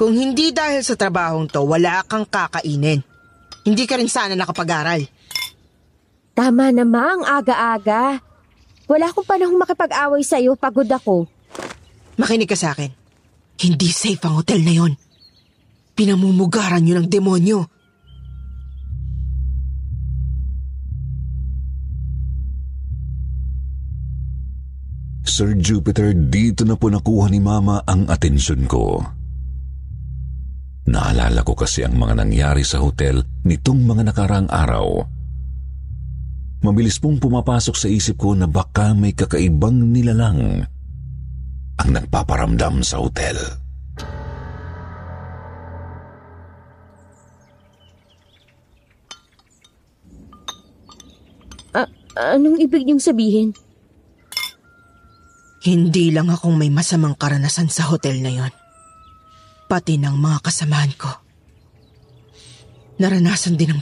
Kung 0.01 0.17
hindi 0.17 0.49
dahil 0.49 0.81
sa 0.81 0.97
trabahong 0.97 1.45
to, 1.45 1.61
wala 1.61 2.01
kang 2.09 2.25
kakainin. 2.25 3.05
Hindi 3.61 3.85
ka 3.85 4.01
rin 4.01 4.09
sana 4.09 4.33
nakapag-aral. 4.33 5.05
Tama 6.33 6.73
na 6.73 6.81
ma, 6.81 7.13
ang 7.13 7.21
aga-aga. 7.21 8.17
Wala 8.89 9.05
akong 9.13 9.29
panahong 9.29 9.61
makipag-away 9.61 10.25
sa'yo, 10.25 10.57
pagod 10.57 10.89
ako. 10.89 11.29
Makinig 12.17 12.49
ka 12.49 12.57
sa 12.57 12.73
akin. 12.73 12.89
Hindi 13.61 13.93
safe 13.93 14.17
ang 14.25 14.41
hotel 14.41 14.65
na 14.65 14.73
yon. 14.73 14.97
Pinamumugaran 15.93 16.81
yun 16.81 17.05
ng 17.05 17.09
demonyo. 17.13 17.69
Sir 25.21 25.53
Jupiter, 25.61 26.17
dito 26.17 26.65
na 26.65 26.73
po 26.73 26.89
nakuha 26.89 27.29
ni 27.29 27.37
Mama 27.37 27.85
ang 27.85 28.09
atensyon 28.09 28.65
ko. 28.65 29.20
Naalala 30.89 31.45
ko 31.45 31.53
kasi 31.53 31.85
ang 31.85 31.99
mga 31.99 32.25
nangyari 32.25 32.65
sa 32.65 32.81
hotel 32.81 33.21
nitong 33.45 33.85
mga 33.85 34.13
nakarang 34.13 34.47
araw. 34.49 35.05
Mabilis 36.61 37.01
pong 37.01 37.17
pumapasok 37.17 37.75
sa 37.77 37.87
isip 37.89 38.21
ko 38.21 38.37
na 38.37 38.45
baka 38.45 38.93
may 38.93 39.17
kakaibang 39.17 39.93
nilalang 39.93 40.65
ang 41.81 41.89
nagpaparamdam 41.89 42.85
sa 42.85 43.01
hotel. 43.01 43.61
Anong 52.21 52.59
ibig 52.59 52.83
niyong 52.83 52.99
sabihin? 52.99 53.55
Hindi 55.63 56.11
lang 56.11 56.27
akong 56.27 56.57
may 56.57 56.67
masamang 56.67 57.15
karanasan 57.15 57.71
sa 57.71 57.87
hotel 57.87 58.19
na 58.19 58.31
yon. 58.33 58.60
Pati 59.71 59.95
ng 59.95 60.19
mga 60.19 60.43
kasamahan 60.43 60.91
ko. 60.99 61.07
Naranasan 62.99 63.55
din 63.55 63.71
ang 63.71 63.81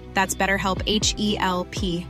That's 0.11 0.35
BetterHelp 0.35 0.83
H 0.87 1.15
E 1.15 1.39
L 1.39 1.63
P. 1.71 2.03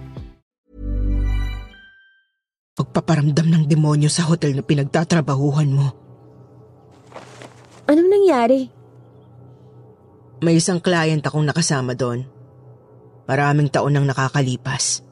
Pagpaparamdam 2.72 3.46
ng 3.52 3.64
demonyo 3.70 4.10
sa 4.10 4.26
hotel 4.26 4.58
na 4.58 4.64
pinagtatrabahuhan 4.66 5.70
mo. 5.70 5.94
Anong 7.86 8.10
nangyari? 8.10 8.72
May 10.42 10.58
isang 10.58 10.82
client 10.82 11.22
akong 11.22 11.46
nakasama 11.46 11.94
doon. 11.94 12.26
Maraming 13.30 13.70
taon 13.70 13.94
nang 13.94 14.10
nakakalipas. 14.10 15.06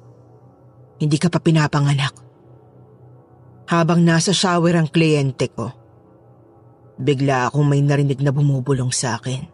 Hindi 0.97 1.21
ka 1.21 1.29
pa 1.29 1.37
pinapanganak. 1.37 2.15
Habang 3.69 4.01
nasa 4.01 4.33
shower 4.33 4.73
ang 4.73 4.89
kliyente 4.89 5.53
ko, 5.53 5.69
bigla 6.97 7.53
akong 7.53 7.69
may 7.69 7.85
narinig 7.85 8.17
na 8.19 8.33
bumubulong 8.33 8.89
sa 8.89 9.21
akin. 9.21 9.45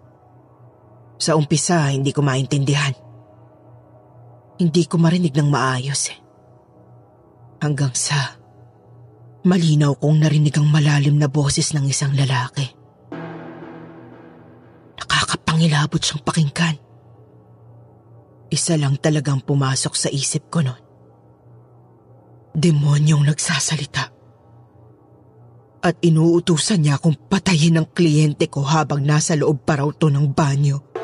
Sa 1.20 1.36
umpisa, 1.36 1.92
hindi 1.92 2.16
ko 2.16 2.24
maintindihan. 2.24 3.05
Hindi 4.56 4.88
ko 4.88 4.96
marinig 4.96 5.36
ng 5.36 5.52
maayos 5.52 6.16
eh. 6.16 6.20
Hanggang 7.60 7.92
sa 7.92 8.40
malinaw 9.44 10.00
kong 10.00 10.24
narinig 10.24 10.56
ang 10.56 10.72
malalim 10.72 11.20
na 11.20 11.28
boses 11.28 11.76
ng 11.76 11.86
isang 11.92 12.16
lalaki. 12.16 12.66
Nakakapangilabot 14.96 16.00
siyang 16.00 16.24
pakinggan. 16.24 16.76
Isa 18.48 18.80
lang 18.80 18.96
talagang 18.96 19.44
pumasok 19.44 19.94
sa 19.94 20.08
isip 20.08 20.48
ko 20.48 20.64
noon. 20.64 20.82
Demonyong 22.56 23.28
nagsasalita. 23.28 24.16
At 25.84 26.00
inuutusan 26.00 26.82
niya 26.82 26.98
akong 26.98 27.28
patayin 27.28 27.78
ang 27.78 27.92
kliyente 27.92 28.48
ko 28.48 28.64
habang 28.64 29.04
nasa 29.04 29.36
loob 29.36 29.68
pa 29.68 29.84
raw 29.84 29.92
to 29.92 30.08
ng 30.08 30.32
banyo. 30.32 30.95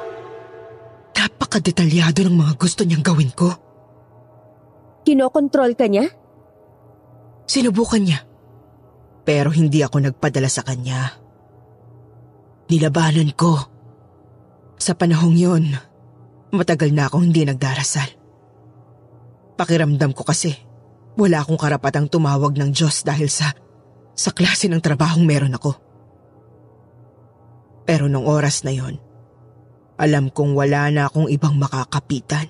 Napakadetalyado 1.52 2.24
ng 2.24 2.40
mga 2.40 2.54
gusto 2.56 2.88
niyang 2.88 3.04
gawin 3.04 3.28
ko. 3.36 3.52
Kinokontrol 5.04 5.76
ka 5.76 5.84
niya? 5.84 6.08
Sinubukan 7.44 8.00
niya. 8.00 8.24
Pero 9.28 9.52
hindi 9.52 9.84
ako 9.84 10.00
nagpadala 10.00 10.48
sa 10.48 10.64
kanya. 10.64 11.12
Nilabanan 12.72 13.36
ko. 13.36 13.68
Sa 14.80 14.96
panahong 14.96 15.36
yon, 15.36 15.76
matagal 16.56 16.96
na 16.96 17.12
akong 17.12 17.28
hindi 17.28 17.44
nagdarasal. 17.44 18.08
Pakiramdam 19.60 20.16
ko 20.16 20.24
kasi, 20.24 20.56
wala 21.20 21.44
akong 21.44 21.60
karapatang 21.60 22.08
tumawag 22.08 22.56
ng 22.56 22.72
Diyos 22.72 23.04
dahil 23.04 23.28
sa, 23.28 23.52
sa 24.16 24.32
klase 24.32 24.72
ng 24.72 24.80
trabahong 24.80 25.28
meron 25.28 25.60
ako. 25.60 25.76
Pero 27.84 28.08
nung 28.08 28.24
oras 28.24 28.64
na 28.64 28.72
yon, 28.72 29.04
alam 30.02 30.34
kong 30.34 30.58
wala 30.58 30.90
na 30.90 31.06
akong 31.06 31.30
ibang 31.30 31.62
makakapitan. 31.62 32.50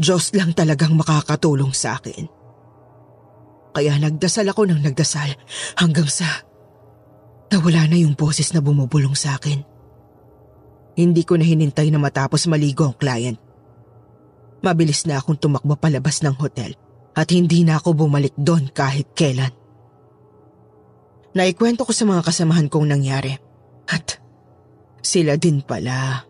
Diyos 0.00 0.32
lang 0.32 0.56
talagang 0.56 0.96
makakatulong 0.96 1.76
sa 1.76 2.00
akin. 2.00 2.24
Kaya 3.76 4.00
nagdasal 4.00 4.48
ako 4.48 4.64
ng 4.64 4.80
nagdasal 4.80 5.36
hanggang 5.76 6.08
sa 6.08 6.24
nawala 7.52 7.84
na 7.84 8.00
yung 8.00 8.16
boses 8.16 8.56
na 8.56 8.64
bumubulong 8.64 9.12
sa 9.12 9.36
akin. 9.36 9.60
Hindi 10.96 11.22
ko 11.28 11.36
na 11.36 11.44
hinintay 11.44 11.92
na 11.92 12.00
matapos 12.00 12.48
maligo 12.48 12.88
ang 12.88 12.96
client. 12.96 13.36
Mabilis 14.64 15.04
na 15.04 15.20
akong 15.20 15.36
tumakbo 15.36 15.76
palabas 15.76 16.24
ng 16.24 16.34
hotel 16.40 16.74
at 17.12 17.28
hindi 17.28 17.62
na 17.62 17.76
ako 17.76 18.08
bumalik 18.08 18.32
doon 18.40 18.72
kahit 18.72 19.12
kailan. 19.12 19.52
Naikwento 21.36 21.86
ko 21.86 21.92
sa 21.94 22.08
mga 22.08 22.26
kasamahan 22.26 22.66
kong 22.66 22.90
nangyari 22.90 23.38
at 23.86 24.18
sila 25.00 25.36
din 25.36 25.64
pala 25.64 26.24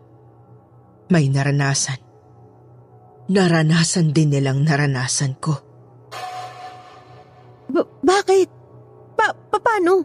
may 1.11 1.27
naranasan. 1.27 1.99
Naranasan 3.31 4.15
din 4.15 4.31
nilang 4.31 4.63
naranasan 4.63 5.35
ko. 5.39 5.53
Ba- 7.71 7.91
bakit? 8.03 8.47
Pa- 9.15 9.35
pa- 9.35 9.63
paano? 9.63 10.03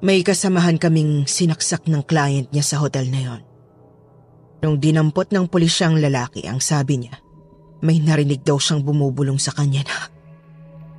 May 0.00 0.22
kasamahan 0.22 0.78
kaming 0.78 1.26
sinaksak 1.26 1.84
ng 1.90 2.06
client 2.06 2.48
niya 2.54 2.64
sa 2.64 2.80
hotel 2.80 3.10
na 3.10 3.20
yon. 3.20 3.42
Nung 4.62 4.76
dinampot 4.78 5.28
ng 5.30 5.50
pulisyang 5.50 5.98
lalaki 5.98 6.46
ang 6.46 6.62
sabi 6.62 7.02
niya, 7.02 7.18
may 7.82 7.98
narinig 8.02 8.42
daw 8.42 8.58
siyang 8.58 8.82
bumubulong 8.82 9.38
sa 9.38 9.54
kanya 9.54 9.86
na 9.86 9.96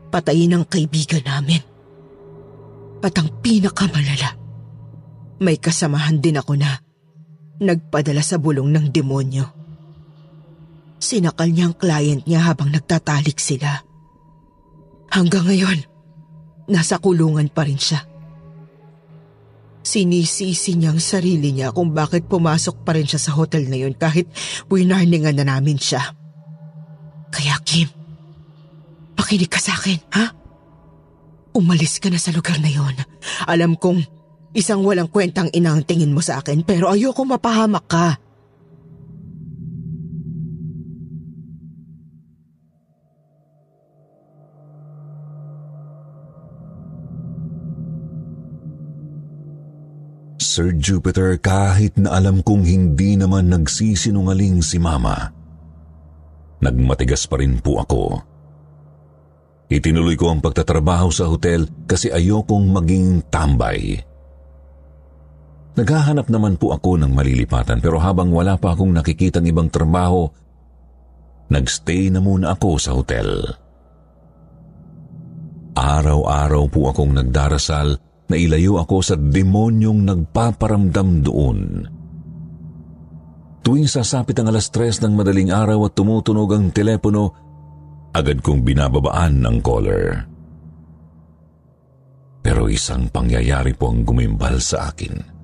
patayin 0.09 0.57
ang 0.57 0.65
kaibigan 0.65 1.21
namin. 1.23 1.61
At 2.99 3.15
ang 3.15 3.31
pinakamalala, 3.39 4.35
may 5.39 5.55
kasamahan 5.55 6.19
din 6.19 6.39
ako 6.39 6.59
na 6.59 6.83
nagpadala 7.59 8.23
sa 8.23 8.39
bulong 8.39 8.71
ng 8.71 8.85
demonyo. 8.91 9.45
Sinakal 10.99 11.51
niya 11.51 11.71
ang 11.71 11.75
client 11.79 12.23
niya 12.27 12.51
habang 12.51 12.71
nagtatalik 12.71 13.39
sila. 13.39 13.83
Hanggang 15.09 15.47
ngayon, 15.47 15.79
nasa 16.67 16.99
kulungan 16.99 17.47
pa 17.51 17.63
rin 17.63 17.79
siya. 17.79 18.03
Sinisisi 19.79 20.75
niya 20.75 20.91
ang 20.91 21.01
sarili 21.01 21.55
niya 21.55 21.71
kung 21.71 21.95
bakit 21.95 22.27
pumasok 22.27 22.83
pa 22.83 22.93
rin 22.93 23.07
siya 23.07 23.17
sa 23.17 23.31
hotel 23.33 23.71
na 23.71 23.79
yun 23.79 23.95
kahit 23.95 24.27
winarningan 24.67 25.39
na 25.39 25.47
namin 25.47 25.79
siya. 25.79 26.03
Kaya 27.31 27.55
Kim, 27.63 27.87
makinig 29.15 29.47
ka 29.47 29.57
sa 29.57 29.79
akin, 29.79 29.99
ha? 30.13 30.35
Umalis 31.55 31.97
ka 31.97 32.11
na 32.11 32.19
sa 32.19 32.35
lugar 32.35 32.59
na 32.59 32.69
yon. 32.69 32.93
Alam 33.49 33.79
kong 33.79 34.18
isang 34.53 34.81
walang 34.81 35.09
kwentang 35.09 35.53
ina 35.53 35.73
ang 35.73 35.85
tingin 35.85 36.13
mo 36.13 36.21
sa 36.23 36.41
akin 36.41 36.65
pero 36.65 36.89
ayoko 36.89 37.21
mapahamak 37.25 37.85
ka. 37.85 38.07
Sir 50.59 50.75
Jupiter, 50.75 51.37
kahit 51.39 51.95
na 51.95 52.19
alam 52.19 52.41
kong 52.43 52.65
hindi 52.65 53.15
naman 53.15 53.47
nagsisinungaling 53.47 54.59
si 54.59 54.75
Mama, 54.75 55.31
nagmatigas 56.59 57.29
pa 57.29 57.39
rin 57.39 57.61
po 57.63 57.79
ako. 57.79 58.19
Itinuloy 59.69 60.17
ko 60.17 60.33
ang 60.33 60.41
pagtatrabaho 60.41 61.13
sa 61.13 61.29
hotel 61.29 61.69
kasi 61.85 62.09
ayokong 62.09 62.65
maging 62.75 63.29
tambay. 63.29 64.08
Naghahanap 65.77 66.27
naman 66.33 66.57
po 66.57 66.73
ako 66.73 66.97
ng 67.01 67.11
malilipatan 67.13 67.77
pero 67.79 68.01
habang 68.01 68.33
wala 68.33 68.57
pa 68.57 68.73
akong 68.73 68.89
nakikitang 68.89 69.45
ibang 69.45 69.69
trabaho, 69.69 70.27
nagstay 71.49 72.09
na 72.09 72.19
muna 72.21 72.57
ako 72.57 72.69
sa 72.81 72.91
hotel. 72.97 73.29
Araw-araw 75.77 76.63
po 76.67 76.91
akong 76.91 77.15
nagdarasal 77.15 77.95
na 78.29 78.35
ilayo 78.35 78.77
ako 78.81 78.97
sa 79.01 79.15
demonyong 79.15 80.05
nagpaparamdam 80.05 81.09
doon. 81.23 81.59
Tuwing 83.63 83.87
sasapit 83.87 84.35
ang 84.39 84.51
alas 84.51 84.67
tres 84.73 84.99
ng 84.99 85.13
madaling 85.15 85.53
araw 85.53 85.87
at 85.87 85.93
tumutunog 85.95 86.51
ang 86.51 86.73
telepono, 86.73 87.31
agad 88.11 88.43
kong 88.43 88.65
binababaan 88.65 89.45
ang 89.45 89.57
caller. 89.63 90.25
Pero 92.39 92.67
isang 92.71 93.07
pangyayari 93.11 93.75
po 93.75 93.91
ang 93.91 94.03
gumimbal 94.03 94.57
sa 94.63 94.89
akin. 94.89 95.38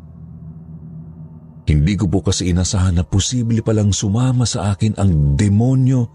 Hindi 1.65 1.97
ko 1.97 2.05
po 2.05 2.21
kasi 2.21 2.53
inasahan 2.53 3.01
na 3.01 3.03
posible 3.03 3.61
palang 3.65 3.89
sumama 3.89 4.45
sa 4.45 4.73
akin 4.73 5.01
ang 5.01 5.33
demonyo 5.33 6.05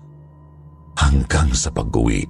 hanggang 0.95 1.51
sa 1.51 1.75
pag-uwi. 1.75 2.23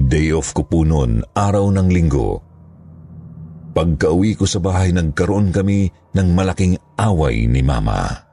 Day 0.00 0.32
off 0.32 0.52
ko 0.56 0.64
po 0.64 0.84
noon, 0.84 1.24
araw 1.32 1.68
ng 1.72 1.88
linggo. 1.88 2.40
Pagka-uwi 3.72 4.36
ko 4.36 4.44
sa 4.44 4.60
bahay, 4.60 4.92
nagkaroon 4.92 5.52
kami 5.52 5.88
ng 6.16 6.28
malaking 6.32 6.76
away 6.96 7.48
ni 7.48 7.60
Mama. 7.64 8.29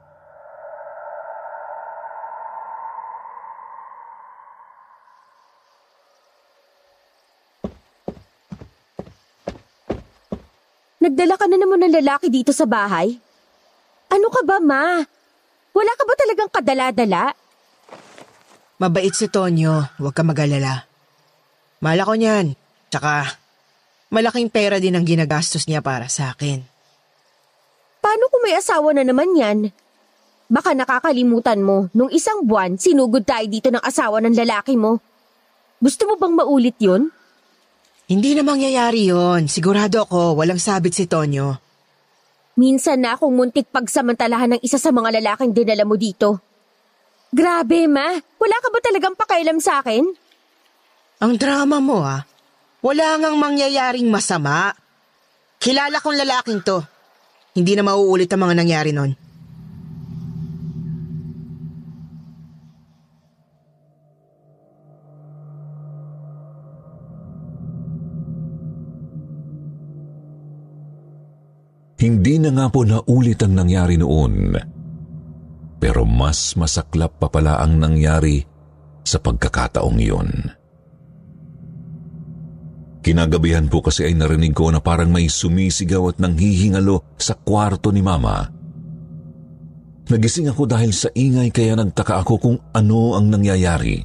Nagdala 10.98 11.38
ka 11.38 11.46
na 11.46 11.58
naman 11.58 11.78
ng 11.86 11.94
lalaki 12.02 12.26
dito 12.26 12.50
sa 12.50 12.66
bahay? 12.66 13.14
Ano 14.10 14.26
ka 14.34 14.42
ba, 14.42 14.58
ma? 14.58 14.98
Wala 15.70 15.92
ka 15.94 16.02
ba 16.02 16.14
talagang 16.18 16.50
kadala-dala? 16.50 17.30
Mabait 18.82 19.14
si 19.14 19.30
Tonyo, 19.30 19.94
huwag 20.02 20.14
ka 20.14 20.26
mag-alala. 20.26 20.86
Mala 21.78 22.02
ko 22.02 22.18
niyan, 22.18 22.58
tsaka 22.90 23.38
malaking 24.10 24.50
pera 24.50 24.82
din 24.82 24.98
ang 24.98 25.06
ginagastos 25.06 25.70
niya 25.70 25.78
para 25.78 26.10
sa 26.10 26.34
akin. 26.34 26.66
Paano 28.02 28.26
kung 28.30 28.42
may 28.42 28.58
asawa 28.58 28.90
na 28.90 29.06
naman 29.06 29.34
yan? 29.38 29.70
Baka 30.50 30.74
nakakalimutan 30.74 31.62
mo, 31.62 31.86
nung 31.94 32.10
isang 32.10 32.42
buwan, 32.42 32.74
sinugod 32.80 33.22
tayo 33.22 33.46
dito 33.46 33.70
ng 33.70 33.84
asawa 33.84 34.18
ng 34.24 34.34
lalaki 34.34 34.74
mo. 34.74 34.98
Gusto 35.78 36.10
mo 36.10 36.18
bang 36.18 36.34
maulit 36.34 36.74
yun? 36.82 37.14
Hindi 38.08 38.32
na 38.32 38.40
mangyayari 38.40 39.12
yon. 39.12 39.52
Sigurado 39.52 40.08
ako, 40.08 40.40
walang 40.40 40.56
sabit 40.56 40.96
si 40.96 41.04
Tonyo. 41.04 41.60
Minsan 42.56 43.04
na 43.04 43.14
akong 43.14 43.36
muntik 43.36 43.68
pagsamantalahan 43.68 44.56
ng 44.56 44.60
isa 44.64 44.80
sa 44.80 44.88
mga 44.88 45.20
lalaking 45.20 45.52
dinala 45.52 45.84
mo 45.84 45.94
dito. 46.00 46.40
Grabe, 47.28 47.84
ma. 47.84 48.16
Wala 48.16 48.56
ka 48.64 48.68
ba 48.72 48.78
talagang 48.80 49.12
pakailam 49.12 49.60
sa 49.60 49.84
akin? 49.84 50.08
Ang 51.20 51.32
drama 51.36 51.84
mo, 51.84 52.00
ah. 52.00 52.24
Wala 52.80 53.20
ngang 53.20 53.36
mangyayaring 53.36 54.08
masama. 54.08 54.72
Kilala 55.60 56.00
kong 56.00 56.16
lalaking 56.16 56.64
to. 56.64 56.80
Hindi 57.52 57.76
na 57.76 57.84
mauulit 57.84 58.32
ang 58.32 58.48
mga 58.48 58.54
nangyari 58.56 58.90
nun. 58.96 59.12
Hindi 71.98 72.38
na 72.38 72.54
nga 72.54 72.66
po 72.70 72.86
naulit 72.86 73.42
ang 73.42 73.58
nangyari 73.58 73.98
noon. 73.98 74.54
Pero 75.82 76.06
mas 76.06 76.54
masaklap 76.54 77.18
pa 77.18 77.26
pala 77.26 77.58
ang 77.58 77.78
nangyari 77.78 78.42
sa 79.02 79.18
pagkakataong 79.18 79.98
iyon. 79.98 80.30
Kinagabihan 83.02 83.66
po 83.66 83.82
kasi 83.82 84.06
ay 84.06 84.14
narinig 84.14 84.54
ko 84.54 84.70
na 84.70 84.78
parang 84.78 85.10
may 85.10 85.26
sumisigaw 85.26 86.14
at 86.14 86.16
nanghihingalo 86.22 87.02
sa 87.18 87.34
kwarto 87.34 87.90
ni 87.90 88.02
Mama. 88.02 88.46
Nagising 90.08 90.50
ako 90.50 90.70
dahil 90.70 90.94
sa 90.94 91.10
ingay 91.14 91.50
kaya 91.50 91.78
nagtaka 91.78 92.20
ako 92.22 92.34
kung 92.38 92.58
ano 92.74 93.18
ang 93.18 93.26
nangyayari. 93.26 94.02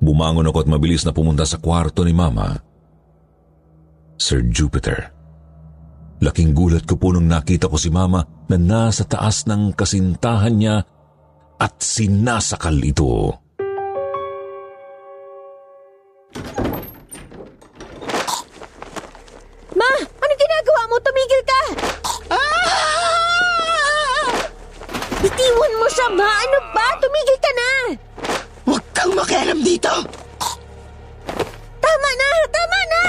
Bumangon 0.00 0.48
ako 0.48 0.64
at 0.64 0.72
mabilis 0.72 1.04
na 1.04 1.12
pumunta 1.12 1.44
sa 1.44 1.60
kwarto 1.60 2.00
ni 2.06 2.16
Mama. 2.16 2.56
Sir 4.16 4.44
Jupiter. 4.48 5.19
Laking 6.20 6.52
gulat 6.52 6.84
ko 6.84 7.00
po 7.00 7.16
nung 7.16 7.32
nakita 7.32 7.64
ko 7.64 7.80
si 7.80 7.88
Mama 7.88 8.20
na 8.52 8.60
nasa 8.60 9.08
taas 9.08 9.48
ng 9.48 9.72
kasintahan 9.72 10.52
niya 10.52 10.76
at 11.56 11.80
sinasakal 11.80 12.76
ito. 12.84 13.32
Ma! 19.72 19.92
Ano 19.96 20.32
ginagawa 20.36 20.82
mo? 20.92 20.96
Tumigil 21.00 21.42
ka! 21.48 21.60
Bitiwan 25.24 25.72
mo 25.80 25.86
siya, 25.88 26.08
ma! 26.12 26.28
Ano 26.28 26.58
ba? 26.76 26.86
Tumigil 27.00 27.38
ka 27.40 27.50
na! 27.56 27.70
Huwag 28.68 28.84
kang 28.92 29.12
makialam 29.16 29.60
dito! 29.64 29.92
Tama 31.80 32.10
na! 32.12 32.30
Tama 32.52 32.80
na! 32.92 33.02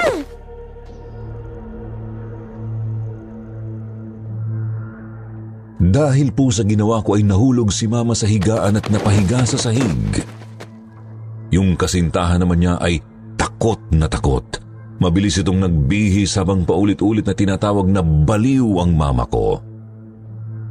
Dahil 5.91 6.31
po 6.31 6.47
sa 6.55 6.63
ginawa 6.63 7.03
ko 7.03 7.19
ay 7.19 7.27
nahulog 7.27 7.67
si 7.67 7.83
Mama 7.83 8.15
sa 8.15 8.23
higaan 8.23 8.79
at 8.79 8.87
napahiga 8.87 9.43
sa 9.43 9.59
sahig. 9.59 10.23
Yung 11.51 11.75
kasintahan 11.75 12.39
naman 12.39 12.63
niya 12.63 12.79
ay 12.79 13.03
takot 13.35 13.91
na 13.91 14.07
takot. 14.07 14.47
Mabilis 15.03 15.43
itong 15.43 15.59
nagbihis 15.59 16.39
habang 16.39 16.63
paulit-ulit 16.63 17.27
na 17.27 17.35
tinatawag 17.35 17.91
na 17.91 17.99
baliw 17.99 18.79
ang 18.79 18.95
mama 18.95 19.27
ko. 19.27 19.59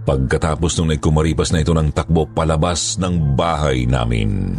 Pagkatapos 0.09 0.81
nung 0.81 0.89
nagkumaripas 0.89 1.53
na 1.53 1.61
ito 1.61 1.77
ng 1.77 1.93
takbo 1.93 2.25
palabas 2.25 2.97
ng 2.97 3.37
bahay 3.37 3.85
namin. 3.85 4.57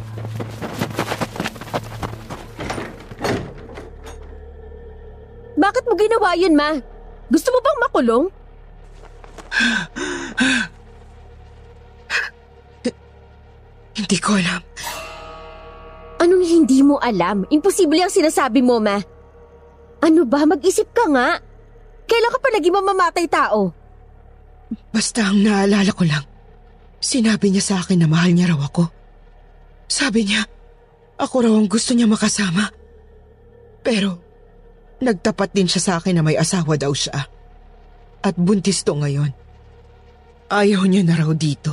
Bakit 5.58 5.84
mo 5.90 5.94
ginawa 5.98 6.38
yun, 6.38 6.54
ma? 6.54 6.78
Gusto 7.34 7.50
mo 7.50 7.60
bang 7.66 7.80
makulong? 7.90 8.41
Hindi 13.92 14.18
ko 14.18 14.40
alam. 14.40 14.62
Anong 16.22 16.46
hindi 16.46 16.80
mo 16.86 17.02
alam? 17.02 17.44
Imposible 17.50 18.00
ang 18.02 18.14
sinasabi 18.14 18.62
mo, 18.62 18.80
ma. 18.80 19.02
Ano 20.02 20.26
ba? 20.26 20.46
Mag-isip 20.46 20.90
ka 20.94 21.06
nga. 21.12 21.38
Kailan 22.06 22.32
ka 22.34 22.40
pa 22.40 22.50
naging 22.54 22.76
mamamatay 22.76 23.26
tao? 23.32 23.72
Basta 24.92 25.28
ang 25.28 25.44
naalala 25.44 25.92
ko 25.92 26.04
lang, 26.08 26.24
sinabi 27.04 27.52
niya 27.52 27.64
sa 27.64 27.76
akin 27.84 28.04
na 28.04 28.08
mahal 28.08 28.32
niya 28.32 28.52
raw 28.56 28.60
ako. 28.68 28.88
Sabi 29.92 30.28
niya, 30.28 30.48
ako 31.20 31.36
raw 31.44 31.54
ang 31.56 31.68
gusto 31.68 31.92
niya 31.92 32.08
makasama. 32.08 32.72
Pero, 33.84 34.20
nagtapat 35.04 35.52
din 35.52 35.68
siya 35.68 35.82
sa 35.84 35.94
akin 36.00 36.20
na 36.20 36.24
may 36.24 36.40
asawa 36.40 36.80
daw 36.80 36.94
siya. 36.96 37.28
At 38.22 38.38
buntis 38.38 38.86
to 38.86 38.94
ngayon. 38.98 39.34
Ayaw 40.52 40.84
niya 40.86 41.02
na 41.08 41.16
raw 41.18 41.32
dito 41.32 41.72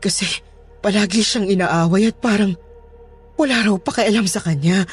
kasi 0.00 0.24
palagi 0.80 1.20
siyang 1.20 1.46
inaaway 1.46 2.08
at 2.08 2.16
parang 2.18 2.56
wala 3.36 3.62
raw 3.62 3.76
pakialam 3.76 4.24
sa 4.26 4.40
kanya. 4.40 4.88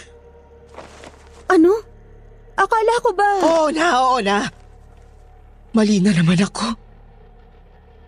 Ano? 1.49 1.73
Akala 2.55 2.93
ko 3.01 3.09
ba... 3.15 3.29
Oo 3.41 3.67
na, 3.71 3.85
oo 4.03 4.17
na. 4.19 4.45
Mali 5.75 5.99
na 6.03 6.11
naman 6.11 6.39
ako. 6.39 6.67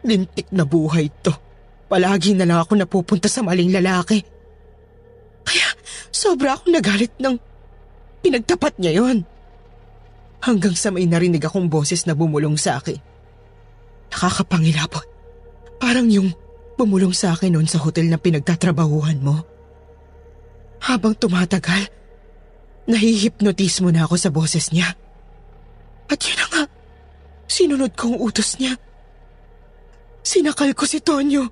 Lintik 0.08 0.52
na 0.52 0.64
buhay 0.64 1.08
to. 1.24 1.34
Palagi 1.88 2.36
na 2.36 2.44
lang 2.44 2.60
ako 2.64 2.76
napupunta 2.76 3.32
sa 3.32 3.44
maling 3.44 3.72
lalaki. 3.72 4.20
Kaya 5.48 5.68
sobra 6.12 6.60
akong 6.60 6.76
nagalit 6.76 7.16
ng 7.20 7.36
pinagtapat 8.24 8.76
niya 8.80 9.04
yon. 9.04 9.24
Hanggang 10.44 10.78
sa 10.78 10.94
may 10.94 11.10
narinig 11.10 11.44
akong 11.44 11.68
boses 11.68 12.06
na 12.06 12.14
bumulong 12.14 12.56
sa 12.56 12.78
akin. 12.78 13.00
Nakakapangilabot. 14.14 15.06
Parang 15.78 16.08
yung 16.08 16.32
bumulong 16.78 17.12
sa 17.12 17.34
akin 17.34 17.58
noon 17.58 17.68
sa 17.70 17.82
hotel 17.82 18.08
na 18.08 18.22
pinagtatrabahuhan 18.22 19.20
mo. 19.20 19.42
Habang 20.86 21.18
tumatagal, 21.18 21.90
nahihipnotismo 22.86 23.90
na 23.90 24.06
ako 24.06 24.16
sa 24.16 24.30
boses 24.30 24.70
niya. 24.70 24.94
At 26.08 26.22
yun 26.24 26.38
na 26.40 26.46
nga, 26.48 26.64
sinunod 27.50 27.92
ko 27.98 28.14
ang 28.14 28.18
utos 28.22 28.56
niya. 28.62 28.78
Sinakal 30.24 30.72
ko 30.78 30.86
si 30.86 31.02
Tonyo. 31.02 31.44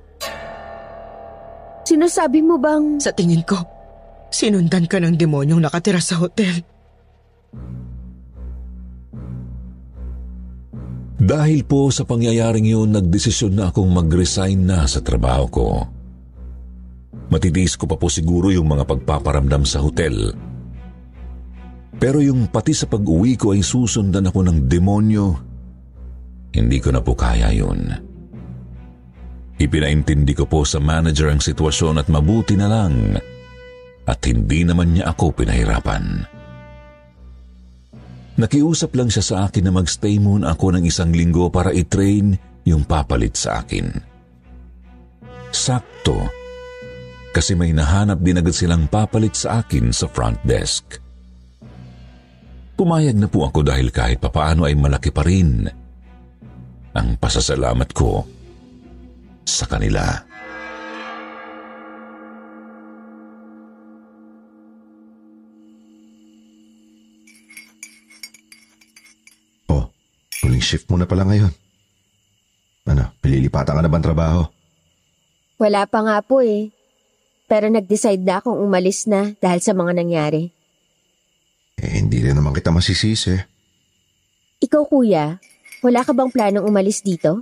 Sinasabi 1.85 2.39
mo 2.41 2.57
bang... 2.57 3.01
Sa 3.01 3.11
tingin 3.11 3.43
ko, 3.43 3.57
sinundan 4.31 4.89
ka 4.89 4.97
ng 5.01 5.17
demonyong 5.19 5.61
nakatira 5.61 5.99
sa 5.99 6.17
hotel. 6.21 6.63
Dahil 11.25 11.65
po 11.65 11.89
sa 11.89 12.05
pangyayaring 12.05 12.69
yun, 12.69 12.93
nagdesisyon 12.93 13.57
na 13.57 13.73
akong 13.73 13.89
mag-resign 13.89 14.61
na 14.61 14.85
sa 14.85 15.01
trabaho 15.01 15.45
ko. 15.49 15.67
Matitiis 17.33 17.73
ko 17.73 17.89
pa 17.89 17.97
po 17.97 18.13
siguro 18.13 18.53
yung 18.53 18.69
mga 18.69 18.85
pagpaparamdam 18.85 19.65
sa 19.65 19.81
hotel. 19.81 20.37
Pero 21.97 22.21
yung 22.21 22.45
pati 22.53 22.77
sa 22.77 22.85
pag-uwi 22.85 23.41
ko 23.41 23.57
ay 23.57 23.65
susundan 23.65 24.29
ako 24.29 24.45
ng 24.45 24.69
demonyo, 24.69 25.27
hindi 26.53 26.77
ko 26.77 26.93
na 26.93 27.01
po 27.01 27.17
kaya 27.17 27.49
yun. 27.49 27.89
Ipinaintindi 29.57 30.37
ko 30.37 30.45
po 30.45 30.61
sa 30.61 30.77
manager 30.77 31.33
ang 31.33 31.41
sitwasyon 31.41 32.05
at 32.05 32.07
mabuti 32.11 32.53
na 32.53 32.69
lang 32.69 33.17
at 34.05 34.19
hindi 34.29 34.61
naman 34.61 34.93
niya 34.93 35.09
ako 35.09 35.33
pinahirapan. 35.41 36.34
Nakiusap 38.35 38.91
lang 38.99 39.07
siya 39.07 39.23
sa 39.23 39.35
akin 39.47 39.63
na 39.63 39.71
magstay 39.71 40.19
muna 40.19 40.51
ako 40.51 40.75
ng 40.75 40.83
isang 40.83 41.15
linggo 41.15 41.47
para 41.47 41.71
i-train 41.71 42.35
yung 42.67 42.83
papalit 42.83 43.39
sa 43.39 43.63
akin. 43.63 43.87
Sakto, 45.55 46.19
kasi 47.31 47.55
may 47.55 47.71
nahanap 47.71 48.19
din 48.19 48.35
agad 48.35 48.51
silang 48.51 48.91
papalit 48.91 49.39
sa 49.39 49.63
akin 49.63 49.95
sa 49.95 50.11
front 50.11 50.35
desk. 50.43 50.99
Pumayag 52.75 53.15
na 53.15 53.31
po 53.31 53.47
ako 53.47 53.63
dahil 53.63 53.87
kahit 53.87 54.19
papaano 54.19 54.67
ay 54.67 54.75
malaki 54.75 55.15
pa 55.15 55.23
rin 55.23 55.63
ang 56.91 57.07
pasasalamat 57.15 57.87
ko 57.95 58.27
sa 59.47 59.63
kanila. 59.63 60.34
Huling 70.45 70.61
shift 70.61 70.85
mo 70.87 71.01
na 71.01 71.09
pala 71.09 71.25
ngayon. 71.25 71.49
Ano, 72.85 73.09
pililipatan 73.17 73.73
ka 73.73 73.81
na 73.81 73.89
bang 73.89 74.05
trabaho? 74.05 74.45
Wala 75.57 75.89
pa 75.89 76.05
nga 76.05 76.21
po 76.21 76.45
eh. 76.45 76.69
Pero 77.49 77.65
nag-decide 77.69 78.21
na 78.21 78.41
akong 78.41 78.61
umalis 78.61 79.09
na 79.09 79.33
dahil 79.41 79.61
sa 79.61 79.73
mga 79.73 79.97
nangyari. 79.97 80.53
Eh, 81.81 81.97
hindi 81.97 82.21
rin 82.21 82.37
naman 82.37 82.53
kita 82.53 82.69
masisisi. 82.69 83.33
Ikaw 84.61 84.83
kuya, 84.85 85.41
wala 85.81 85.99
ka 86.05 86.13
bang 86.13 86.29
planong 86.29 86.65
umalis 86.65 87.01
dito? 87.01 87.41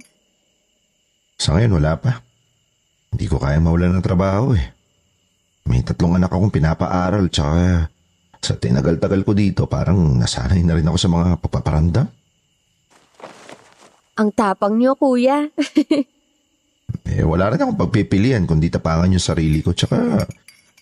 Sa 1.40 1.56
ngayon, 1.56 1.76
wala 1.76 2.00
pa. 2.00 2.24
Hindi 3.12 3.26
ko 3.28 3.38
kaya 3.38 3.60
mawala 3.60 3.92
ng 3.92 4.04
trabaho 4.04 4.56
eh. 4.56 4.74
May 5.68 5.84
tatlong 5.84 6.20
anak 6.20 6.32
akong 6.32 6.52
pinapaaral 6.52 7.32
tsaka 7.32 7.88
sa 8.44 8.54
tinagal-tagal 8.60 9.24
ko 9.24 9.32
dito 9.32 9.64
parang 9.64 10.20
nasanay 10.20 10.60
na 10.68 10.76
rin 10.76 10.88
ako 10.88 10.98
sa 11.00 11.08
mga 11.08 11.40
papaparandam. 11.40 12.08
Ang 14.20 14.30
tapang 14.34 14.78
niyo 14.78 14.94
kuya. 14.98 15.48
Eh, 17.04 17.26
wala 17.26 17.50
rin 17.52 17.60
akong 17.60 17.78
pagpipilian 17.78 18.46
kundi 18.46 18.70
tapangan 18.70 19.12
yung 19.12 19.22
sarili 19.22 19.60
ko. 19.66 19.74
Tsaka, 19.74 20.24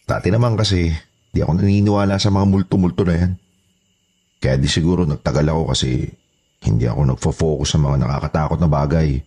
dati 0.06 0.28
naman 0.30 0.60
kasi, 0.60 0.92
di 1.32 1.40
ako 1.40 1.60
naniniwala 1.60 2.20
sa 2.20 2.30
mga 2.30 2.46
multo-multo 2.52 3.08
na 3.08 3.16
yan. 3.16 3.32
Kaya 4.38 4.56
di 4.60 4.68
siguro 4.68 5.08
nagtagal 5.08 5.48
ako 5.50 5.72
kasi 5.72 6.08
hindi 6.68 6.86
ako 6.86 7.16
nagfo-focus 7.16 7.70
sa 7.74 7.80
mga 7.82 8.06
nakakatakot 8.06 8.60
na 8.60 8.70
bagay. 8.70 9.18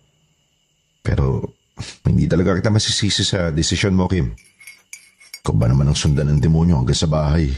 Pero, 1.03 1.51
hindi 2.07 2.29
talaga 2.29 2.55
kita 2.55 2.71
masisisi 2.71 3.23
sa 3.27 3.51
desisyon 3.51 3.97
mo, 3.97 4.07
Kim. 4.07 4.31
Ikaw 5.43 5.53
ba 5.53 5.67
naman 5.67 5.91
ang 5.91 5.97
sundan 5.97 6.31
ng 6.31 6.39
demonyo 6.39 6.79
hanggang 6.79 6.97
sa 6.97 7.11
bahay? 7.11 7.51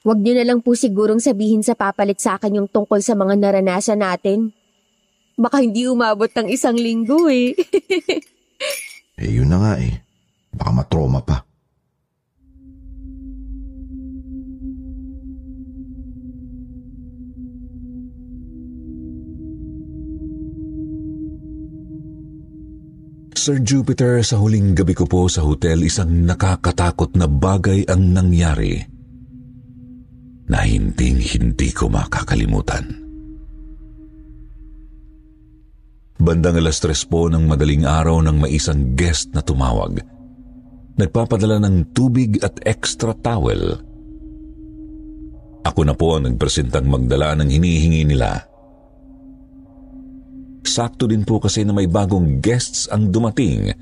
Huwag 0.00 0.16
niyo 0.24 0.32
na 0.32 0.48
lang 0.48 0.64
po 0.64 0.72
sigurong 0.72 1.20
sabihin 1.20 1.60
sa 1.60 1.76
papalit 1.76 2.16
sa 2.24 2.40
akin 2.40 2.56
yung 2.56 2.68
tungkol 2.72 3.04
sa 3.04 3.12
mga 3.12 3.36
naranasan 3.36 4.00
natin. 4.00 4.48
Baka 5.36 5.60
hindi 5.60 5.84
umabot 5.84 6.28
ng 6.32 6.48
isang 6.48 6.76
linggo 6.76 7.28
eh. 7.28 7.52
Eh, 9.20 9.36
yun 9.36 9.52
na 9.52 9.60
nga 9.60 9.72
eh. 9.76 10.00
Baka 10.48 10.72
matroma 10.72 11.20
pa. 11.20 11.44
Sir 23.36 23.60
Jupiter, 23.60 24.24
sa 24.24 24.40
huling 24.40 24.72
gabi 24.72 24.96
ko 24.96 25.04
po 25.04 25.28
sa 25.28 25.44
hotel, 25.44 25.84
isang 25.84 26.24
nakakatakot 26.24 27.12
na 27.20 27.28
bagay 27.28 27.84
ang 27.92 28.16
nangyari 28.16 28.99
na 30.50 30.66
hinding-hindi 30.66 31.70
ko 31.70 31.86
makakalimutan. 31.86 32.90
Bandang 36.20 36.60
alas 36.60 36.82
tres 36.82 37.06
po 37.06 37.30
ng 37.32 37.48
madaling 37.48 37.88
araw 37.88 38.20
ng 38.20 38.44
may 38.44 38.58
isang 38.58 38.92
guest 38.92 39.32
na 39.32 39.40
tumawag. 39.40 40.04
Nagpapadala 41.00 41.62
ng 41.64 41.96
tubig 41.96 42.42
at 42.44 42.60
extra 42.68 43.16
towel. 43.16 43.80
Ako 45.64 45.80
na 45.86 45.96
po 45.96 46.18
ang 46.18 46.28
nagpresentang 46.28 46.84
magdala 46.84 47.32
ng 47.40 47.48
hinihingi 47.48 48.04
nila. 48.04 48.44
Sakto 50.60 51.08
din 51.08 51.24
po 51.24 51.40
kasi 51.40 51.64
na 51.64 51.72
may 51.72 51.88
bagong 51.88 52.44
guests 52.44 52.84
ang 52.92 53.08
dumating 53.08 53.72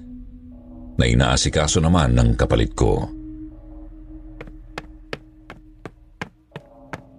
na 0.95 1.05
inaasikaso 1.11 1.83
naman 1.83 2.15
ng 2.15 2.39
kapalit 2.39 2.71
ko. 2.79 3.18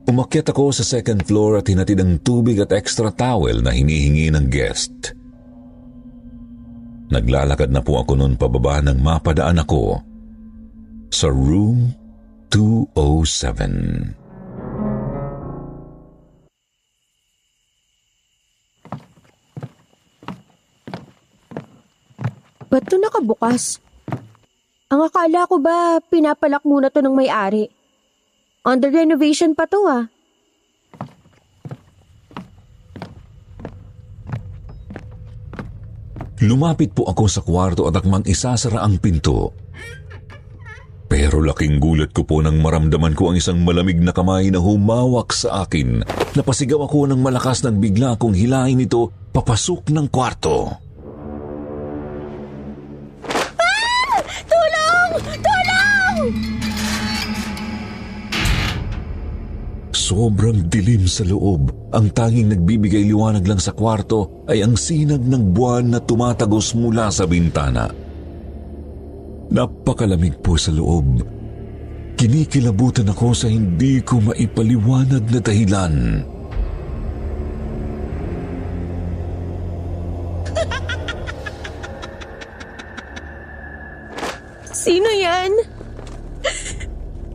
Umakyat 0.07 0.47
ako 0.53 0.71
sa 0.71 0.87
second 0.87 1.27
floor 1.27 1.59
at 1.59 1.67
hinatid 1.67 1.99
ang 1.99 2.21
tubig 2.23 2.61
at 2.61 2.71
extra 2.71 3.11
towel 3.11 3.59
na 3.59 3.75
hinihingi 3.75 4.31
ng 4.31 4.45
guest. 4.47 5.17
Naglalakad 7.09 7.73
na 7.73 7.81
po 7.81 7.97
ako 7.99 8.13
noon 8.13 8.37
pababa 8.37 8.79
nang 8.85 9.01
mapadaan 9.01 9.59
ako 9.65 9.99
sa 11.09 11.27
room 11.33 11.97
207. 12.53 14.13
Ba't 22.69 22.85
to 22.85 23.01
nakabukas? 23.01 23.81
Ang 24.93 25.01
akala 25.01 25.49
ko 25.49 25.57
ba 25.57 25.97
pinapalak 26.05 26.61
muna 26.61 26.93
to 26.93 27.01
ng 27.01 27.17
may-ari? 27.17 27.65
Under 28.69 28.93
renovation 28.93 29.57
pa 29.57 29.65
to 29.65 29.81
ah. 29.89 30.05
Lumapit 36.45 36.93
po 36.93 37.09
ako 37.09 37.25
sa 37.25 37.41
kwarto 37.41 37.89
at 37.89 37.97
akmang 37.97 38.29
isasara 38.29 38.85
ang 38.85 39.01
pinto. 39.01 39.57
Pero 41.09 41.41
laking 41.41 41.81
gulat 41.81 42.13
ko 42.13 42.21
po 42.21 42.45
nang 42.45 42.61
maramdaman 42.61 43.17
ko 43.17 43.33
ang 43.33 43.41
isang 43.41 43.65
malamig 43.65 43.97
na 43.97 44.13
kamay 44.13 44.53
na 44.53 44.61
humawak 44.61 45.33
sa 45.33 45.65
akin. 45.65 46.05
Napasigaw 46.37 46.85
ako 46.85 47.09
ng 47.09 47.19
malakas 47.25 47.65
nang 47.65 47.81
bigla 47.81 48.21
kong 48.21 48.37
hilahin 48.37 48.85
ito 48.85 49.09
papasok 49.33 49.89
ng 49.89 50.07
kwarto. 50.13 50.77
Ah! 53.57 54.21
Tulong! 54.45 55.11
Tulong! 55.41 56.68
Sobrang 60.09 60.65
dilim 60.65 61.05
sa 61.05 61.21
loob. 61.21 61.93
Ang 61.93 62.09
tanging 62.09 62.49
nagbibigay 62.49 63.05
liwanag 63.05 63.45
lang 63.45 63.61
sa 63.61 63.77
kwarto 63.77 64.41
ay 64.49 64.65
ang 64.65 64.73
sinag 64.73 65.21
ng 65.21 65.53
buwan 65.53 65.93
na 65.93 66.01
tumatagos 66.01 66.73
mula 66.73 67.13
sa 67.13 67.29
bintana. 67.29 67.93
Napakalamig 69.53 70.41
po 70.41 70.57
sa 70.57 70.73
loob. 70.73 71.21
Kinikilabutan 72.17 73.13
ako 73.13 73.37
sa 73.37 73.53
hindi 73.53 74.01
ko 74.01 74.33
maipaliwanag 74.33 75.29
na 75.29 75.39
dahilan. 75.45 75.93
Sino 84.73 85.09
yan? 85.13 85.78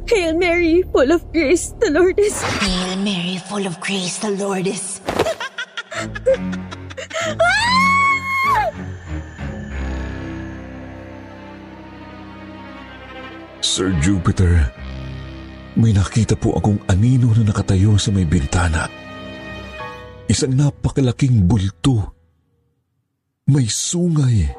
Hail 0.05 0.37
Mary, 0.37 0.85
full 0.93 1.09
of 1.13 1.25
grace, 1.33 1.73
the 1.81 1.89
Lord 1.89 2.21
is... 2.21 2.37
Hail 2.61 3.01
Mary, 3.01 3.41
full 3.49 3.65
of 3.65 3.81
grace, 3.81 4.21
the 4.21 4.37
Lord 4.37 4.69
is... 4.69 5.01
Sir 13.65 13.97
Jupiter, 14.05 14.69
may 15.81 15.97
nakita 15.97 16.37
po 16.37 16.53
akong 16.53 16.85
anino 16.85 17.33
na 17.33 17.49
nakatayo 17.49 17.97
sa 17.97 18.13
may 18.13 18.29
bintana. 18.29 18.85
Isang 20.29 20.53
napakalaking 20.53 21.49
bulto. 21.49 22.13
May 23.49 23.73
sungay. 23.73 24.53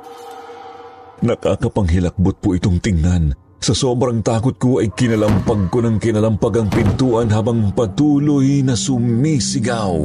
Nakakapanghilakbot 1.22 2.42
po 2.42 2.58
itong 2.58 2.82
tingnan. 2.82 3.45
Sa 3.64 3.74
sobrang 3.74 4.22
takot 4.22 4.54
ko 4.62 4.78
ay 4.78 4.94
kinalampag 4.94 5.74
ko 5.74 5.82
ng 5.82 5.98
kinalampag 5.98 6.62
ang 6.62 6.70
pintuan 6.70 7.34
habang 7.34 7.74
patuloy 7.74 8.62
na 8.62 8.78
sumisigaw. 8.78 9.96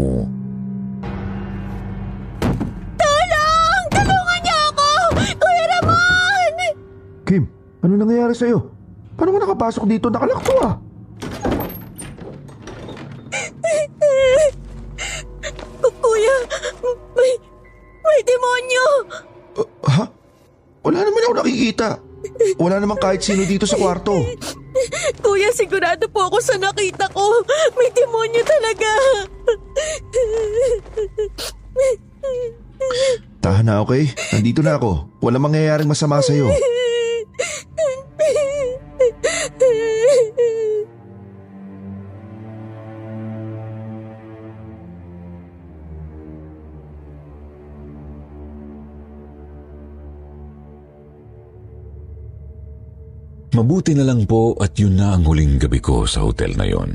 Tulong! 2.97 3.83
Tulungan 3.93 4.39
niyo 4.41 4.57
ako! 4.72 4.89
Kuya 5.37 5.64
Ramon! 5.77 6.55
Kim, 7.29 7.45
ano 7.85 7.93
nangyayari 8.01 8.33
sa'yo? 8.33 8.64
Paano 9.20 9.37
ka 9.37 9.41
nakapasok 9.45 9.85
dito? 9.85 10.09
Nakalakto 10.09 10.55
ah. 10.64 10.74
Kuya, 16.01 16.37
may, 17.12 17.33
may 18.01 18.20
demonyo! 18.24 18.87
Uh, 19.61 19.68
ha? 19.85 20.05
Wala 20.81 20.99
naman 21.05 21.24
ako 21.29 21.35
nakikita. 21.45 22.01
Wala 22.61 22.81
naman 22.81 23.01
kahit 23.01 23.25
sino 23.25 23.45
dito 23.49 23.64
sa 23.64 23.81
kwarto. 23.81 24.21
Kuya, 25.25 25.49
sigurado 25.57 26.05
po 26.12 26.29
ako 26.29 26.39
sa 26.41 26.57
nakita 26.61 27.09
ko. 27.12 27.25
May 27.77 27.89
demonyo 27.93 28.43
talaga. 28.45 28.91
Tahan 33.41 33.64
na, 33.64 33.81
okay? 33.81 34.12
Nandito 34.37 34.61
na 34.61 34.77
ako. 34.77 35.09
Walang 35.25 35.49
mangyayaring 35.49 35.89
masama 35.89 36.21
sa'yo. 36.21 36.53
Mabuti 53.51 53.98
na 53.98 54.07
lang 54.07 54.30
po 54.30 54.55
at 54.62 54.78
yun 54.78 54.94
na 54.94 55.18
ang 55.18 55.26
huling 55.26 55.59
gabi 55.59 55.82
ko 55.82 56.07
sa 56.07 56.22
hotel 56.22 56.55
na 56.55 56.66
yon. 56.70 56.90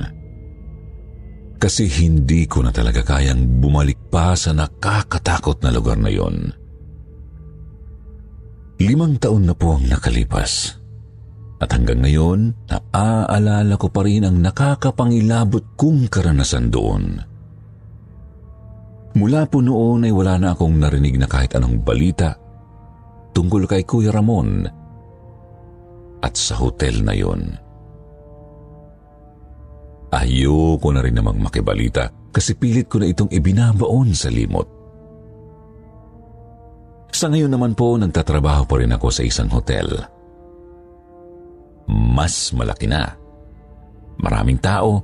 Kasi 1.59 1.87
hindi 1.87 2.47
ko 2.47 2.63
na 2.63 2.71
talaga 2.71 3.03
kayang 3.03 3.59
bumalik 3.59 4.07
pa 4.07 4.35
sa 4.39 4.55
nakakatakot 4.55 5.59
na 5.59 5.71
lugar 5.75 5.99
na 5.99 6.07
yon. 6.07 6.51
Limang 8.79 9.19
taon 9.19 9.47
na 9.47 9.55
po 9.55 9.75
ang 9.75 9.87
nakalipas. 9.87 10.79
At 11.59 11.71
hanggang 11.71 12.03
ngayon, 12.03 12.67
naaalala 12.67 13.75
ko 13.79 13.87
pa 13.87 14.03
rin 14.03 14.27
ang 14.27 14.39
nakakapangilabot 14.39 15.79
kong 15.79 16.11
karanasan 16.11 16.67
doon. 16.71 17.19
Mula 19.15 19.47
po 19.47 19.63
noon 19.63 20.03
ay 20.03 20.11
wala 20.11 20.35
na 20.35 20.51
akong 20.51 20.75
narinig 20.75 21.15
na 21.15 21.27
kahit 21.27 21.55
anong 21.55 21.79
balita 21.83 22.35
tungkol 23.31 23.63
kay 23.63 23.87
Kuya 23.87 24.11
Ramon 24.11 24.67
at 26.25 26.33
sa 26.33 26.57
hotel 26.57 27.05
na 27.05 27.13
yon. 27.13 27.53
Ayoko 30.09 30.89
na 30.89 31.05
rin 31.05 31.13
namang 31.13 31.37
makibalita 31.37 32.09
kasi 32.33 32.57
pilit 32.57 32.89
ko 32.89 32.97
na 32.97 33.05
itong 33.05 33.29
ibinabaon 33.29 34.09
sa 34.17 34.33
limot. 34.33 34.65
Sa 37.13 37.29
ngayon 37.31 37.53
naman 37.53 37.77
po, 37.77 37.95
nagtatrabaho 37.95 38.65
pa 38.65 38.75
rin 38.81 38.91
ako 38.91 39.07
sa 39.13 39.23
isang 39.23 39.47
hotel. 39.53 39.87
Mas 41.87 42.51
malaki 42.51 42.89
na. 42.89 43.13
Maraming 44.19 44.59
tao 44.59 44.99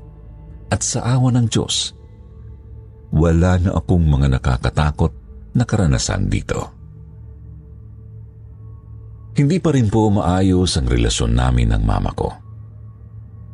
at 0.72 0.82
sa 0.82 1.06
awa 1.06 1.30
ng 1.36 1.48
Diyos, 1.48 1.94
wala 3.12 3.60
na 3.60 3.76
akong 3.76 4.08
mga 4.08 4.40
nakakatakot 4.40 5.12
na 5.56 5.64
karanasan 5.68 6.32
dito. 6.32 6.81
Hindi 9.32 9.58
pa 9.64 9.72
rin 9.72 9.88
po 9.88 10.12
maayos 10.12 10.76
ang 10.76 10.92
relasyon 10.92 11.32
namin 11.32 11.72
ng 11.72 11.84
mama 11.88 12.12
ko. 12.12 12.30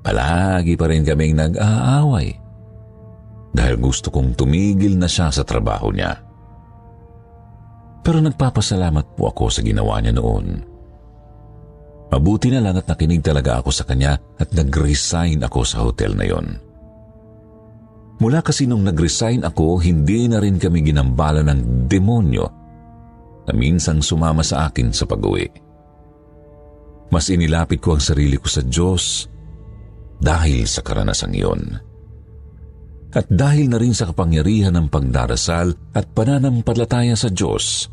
Palagi 0.01 0.73
pa 0.73 0.89
rin 0.89 1.05
kaming 1.05 1.38
nag-aaway 1.38 2.28
dahil 3.53 3.75
gusto 3.82 4.13
kong 4.13 4.38
tumigil 4.38 4.97
na 4.97 5.09
siya 5.09 5.30
sa 5.30 5.43
trabaho 5.45 5.93
niya. 5.93 6.17
Pero 8.01 8.23
nagpapasalamat 8.23 9.19
po 9.19 9.30
ako 9.30 9.51
sa 9.51 9.61
ginawa 9.61 9.99
niya 9.99 10.15
noon. 10.15 10.63
Mabuti 12.07 12.47
na 12.47 12.63
lang 12.63 12.80
at 12.80 12.88
nakinig 12.88 13.19
talaga 13.19 13.59
ako 13.59 13.69
sa 13.69 13.84
kanya 13.84 14.15
at 14.39 14.47
nag-resign 14.55 15.43
ako 15.43 15.59
sa 15.67 15.84
hotel 15.84 16.15
na 16.15 16.23
yon. 16.23 16.47
Mula 18.17 18.39
kasi 18.41 18.63
nung 18.65 18.88
nag-resign 18.88 19.43
ako, 19.43 19.84
hindi 19.84 20.25
na 20.32 20.39
rin 20.39 20.57
kami 20.57 20.82
ginambala 20.88 21.43
ng 21.43 21.86
demonyo 21.91 22.45
na 23.45 23.51
minsang 23.51 23.99
sumama 23.99 24.41
sa 24.41 24.71
akin 24.71 24.89
sa 24.95 25.03
pag-uwi. 25.03 25.66
Mas 27.08 27.32
inilapit 27.32 27.80
ko 27.80 27.95
ang 27.95 28.03
sarili 28.03 28.36
ko 28.36 28.47
sa 28.51 28.64
Diyos 28.64 29.28
dahil 30.20 30.68
sa 30.68 30.84
karanasang 30.84 31.34
iyon. 31.34 31.62
At 33.16 33.32
dahil 33.32 33.72
na 33.72 33.80
rin 33.80 33.95
sa 33.95 34.12
kapangyarihan 34.12 34.76
ng 34.76 34.88
pagdarasal 34.91 35.95
at 35.95 36.05
pananampalataya 36.12 37.16
sa 37.16 37.32
Diyos, 37.32 37.88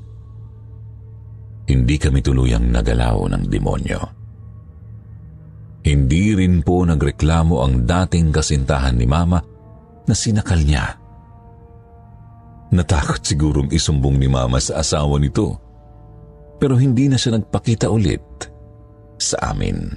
hindi 1.65 1.97
kami 1.97 2.21
tuluyang 2.21 2.69
nagalaw 2.69 3.25
ng 3.31 3.45
demonyo. 3.49 4.01
Hindi 5.85 6.33
rin 6.35 6.65
po 6.65 6.83
nagreklamo 6.85 7.61
ang 7.61 7.85
dating 7.85 8.33
kasintahan 8.33 8.97
ni 8.97 9.07
Mama 9.09 9.41
na 10.05 10.15
sinakal 10.17 10.61
niya. 10.61 10.97
Natakot 12.75 13.21
sigurong 13.23 13.71
isumbong 13.71 14.19
ni 14.19 14.27
Mama 14.27 14.59
sa 14.59 14.83
asawa 14.83 15.21
nito, 15.21 15.57
pero 16.59 16.75
hindi 16.75 17.07
na 17.07 17.21
siya 17.21 17.39
nagpakita 17.39 17.87
ulit 17.93 18.51
sa 19.19 19.55
amin. 19.55 19.95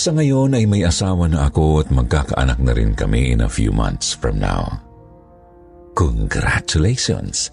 Sa 0.00 0.16
ngayon 0.16 0.56
ay 0.56 0.64
may 0.64 0.80
asawa 0.86 1.28
na 1.28 1.44
ako 1.52 1.84
at 1.84 1.88
magkakaanak 1.92 2.56
na 2.64 2.72
rin 2.72 2.96
kami 2.96 3.36
in 3.36 3.44
a 3.44 3.50
few 3.52 3.68
months 3.68 4.16
from 4.16 4.40
now. 4.40 4.80
Congratulations! 5.92 7.52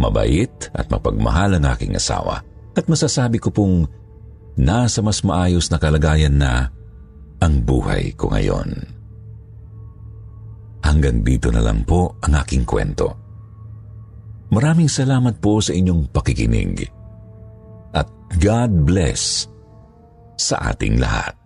Mabait 0.00 0.48
at 0.72 0.88
mapagmahal 0.88 1.60
ang 1.60 1.68
aking 1.68 1.92
asawa 1.92 2.40
at 2.72 2.88
masasabi 2.88 3.36
ko 3.36 3.52
pong 3.52 3.84
nasa 4.56 5.04
mas 5.04 5.20
maayos 5.20 5.68
na 5.68 5.76
kalagayan 5.76 6.40
na 6.40 6.72
ang 7.44 7.60
buhay 7.60 8.16
ko 8.16 8.32
ngayon. 8.32 8.72
Hanggang 10.82 11.20
dito 11.20 11.52
na 11.52 11.60
lang 11.60 11.84
po 11.84 12.16
ang 12.24 12.32
aking 12.40 12.64
kwento. 12.64 13.12
Maraming 14.48 14.88
salamat 14.88 15.36
po 15.36 15.60
sa 15.60 15.76
inyong 15.76 16.08
pakikinig. 16.08 17.01
God 18.40 18.88
bless 18.88 19.44
sa 20.40 20.72
ating 20.72 20.96
lahat. 20.96 21.36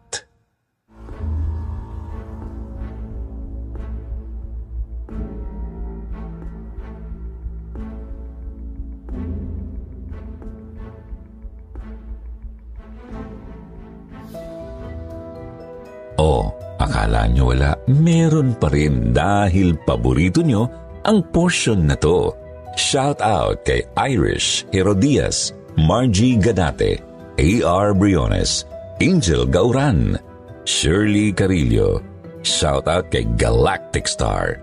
Oh, 16.16 16.54
akala 16.78 17.26
nyo 17.28 17.50
wala? 17.50 17.74
Meron 17.90 18.54
pa 18.56 18.70
rin 18.70 19.10
dahil 19.10 19.74
paborito 19.82 20.40
nyo 20.40 20.70
ang 21.02 21.18
portion 21.34 21.90
na 21.90 21.98
to. 21.98 22.30
Shout 22.78 23.18
out 23.18 23.66
kay 23.66 23.82
Irish 23.98 24.64
Herodias 24.70 25.50
Margie 25.76 26.40
Gadate, 26.40 27.04
A.R. 27.36 27.92
Briones, 27.92 28.64
Angel 28.96 29.44
Gauran, 29.44 30.16
Shirley 30.64 31.36
Carillo, 31.36 32.00
shout 32.40 32.88
out 32.88 33.12
kay 33.12 33.28
Galactic 33.36 34.08
Star, 34.08 34.56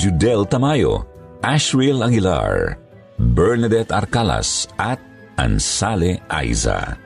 Judel 0.00 0.48
Tamayo, 0.48 1.04
Ashriel 1.44 2.00
Aguilar, 2.00 2.80
Bernadette 3.20 3.92
Arcalas 3.92 4.64
at 4.80 4.96
Ansale 5.36 6.24
Aiza. 6.32 6.96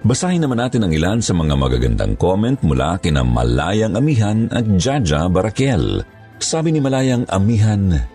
Basahin 0.00 0.40
naman 0.40 0.56
natin 0.56 0.88
ang 0.88 0.92
ilan 0.96 1.20
sa 1.20 1.36
mga 1.36 1.52
magagandang 1.52 2.16
comment 2.16 2.56
mula 2.64 2.96
kina 2.96 3.20
Malayang 3.20 3.92
Amihan 3.92 4.48
at 4.48 4.64
Jaja 4.80 5.28
Barakel. 5.28 6.00
Sabi 6.40 6.72
ni 6.72 6.80
Malayang 6.80 7.28
Amihan, 7.28 8.08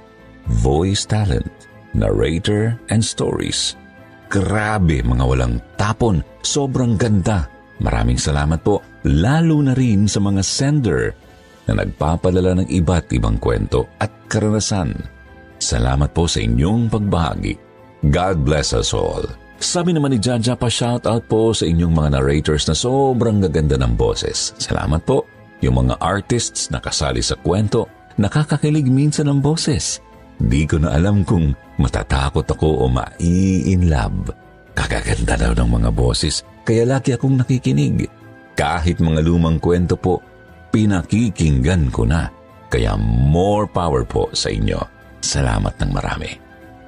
Voice 0.49 1.05
Talent, 1.05 1.69
Narrator 1.93 2.81
and 2.89 3.05
Stories 3.05 3.77
Grabe 4.31 5.03
mga 5.03 5.27
walang 5.27 5.59
tapon, 5.75 6.23
sobrang 6.39 6.95
ganda. 6.95 7.51
Maraming 7.83 8.15
salamat 8.15 8.63
po, 8.63 8.79
lalo 9.03 9.59
na 9.59 9.75
rin 9.75 10.07
sa 10.07 10.23
mga 10.23 10.39
sender 10.39 11.11
na 11.67 11.83
nagpapalala 11.83 12.63
ng 12.63 12.67
iba't 12.71 13.11
ibang 13.11 13.35
kwento 13.35 13.91
at 13.99 14.07
karanasan. 14.31 14.95
Salamat 15.59 16.15
po 16.15 16.31
sa 16.31 16.39
inyong 16.39 16.87
pagbahagi. 16.87 17.59
God 18.07 18.47
bless 18.47 18.71
us 18.71 18.95
all. 18.95 19.27
Sabi 19.59 19.91
naman 19.91 20.15
ni 20.15 20.19
Jaja 20.23 20.55
pa 20.55 20.71
shoutout 20.71 21.27
po 21.27 21.51
sa 21.51 21.67
inyong 21.67 21.91
mga 21.91 22.09
narrators 22.15 22.65
na 22.71 22.73
sobrang 22.73 23.43
gaganda 23.43 23.75
ng 23.77 23.99
boses. 23.99 24.55
Salamat 24.57 25.03
po. 25.03 25.27
Yung 25.59 25.75
mga 25.75 25.99
artists 25.99 26.71
na 26.71 26.79
kasali 26.79 27.19
sa 27.21 27.35
kwento, 27.35 27.85
nakakakilig 28.15 28.87
minsan 28.87 29.27
ng 29.27 29.43
boses. 29.43 30.01
Di 30.41 30.65
ko 30.65 30.81
na 30.81 30.97
alam 30.97 31.21
kung 31.21 31.53
matatakot 31.81 32.45
ako 32.45 32.85
o 32.85 32.89
mai-in 32.89 33.89
love. 33.89 34.29
Kakaganda 34.71 35.35
daw 35.35 35.51
ng 35.57 35.81
mga 35.81 35.89
boses, 35.91 36.45
kaya 36.63 36.87
laki 36.87 37.17
akong 37.17 37.41
nakikinig. 37.41 38.07
Kahit 38.55 39.01
mga 39.01 39.25
lumang 39.25 39.57
kwento 39.57 39.97
po, 39.97 40.21
pinakikinggan 40.71 41.91
ko 41.91 42.07
na. 42.07 42.31
Kaya 42.71 42.95
more 43.01 43.67
power 43.67 44.07
po 44.07 44.31
sa 44.31 44.47
inyo. 44.47 44.79
Salamat 45.19 45.75
ng 45.81 45.91
marami. 45.91 46.31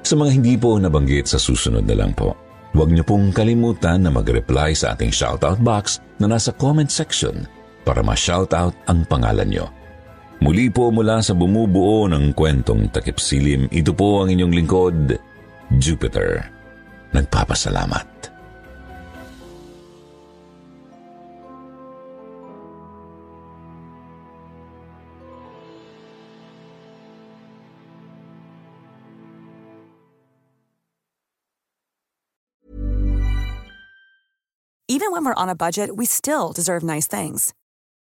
Sa 0.04 0.16
mga 0.16 0.32
hindi 0.36 0.56
po 0.56 0.80
nabanggit 0.80 1.28
sa 1.28 1.40
susunod 1.40 1.84
na 1.84 1.96
lang 1.96 2.16
po, 2.16 2.36
huwag 2.72 2.92
niyo 2.92 3.04
pong 3.04 3.36
kalimutan 3.36 4.04
na 4.04 4.12
mag-reply 4.12 4.72
sa 4.76 4.96
ating 4.96 5.12
shoutout 5.12 5.60
box 5.60 6.00
na 6.20 6.32
nasa 6.32 6.56
comment 6.56 6.88
section 6.88 7.48
para 7.84 8.00
ma-shoutout 8.00 8.76
ang 8.88 9.04
pangalan 9.08 9.48
niyo. 9.48 9.68
Muli 10.44 10.68
po 10.68 10.92
mula 10.92 11.24
sa 11.24 11.32
bumubuo 11.32 12.04
ng 12.12 12.36
kwentong 12.36 12.92
takip 12.92 13.16
silim, 13.16 13.72
ito 13.72 13.96
po 13.96 14.20
ang 14.20 14.28
inyong 14.28 14.52
lingkod, 14.52 15.16
Jupiter. 15.80 16.44
Nagpapasalamat. 17.16 18.04
Even 34.92 35.16
when 35.16 35.24
we're 35.24 35.40
on 35.40 35.48
a 35.48 35.56
budget, 35.56 35.96
we 35.96 36.04
still 36.04 36.52
deserve 36.52 36.84
nice 36.84 37.08
things. 37.08 37.56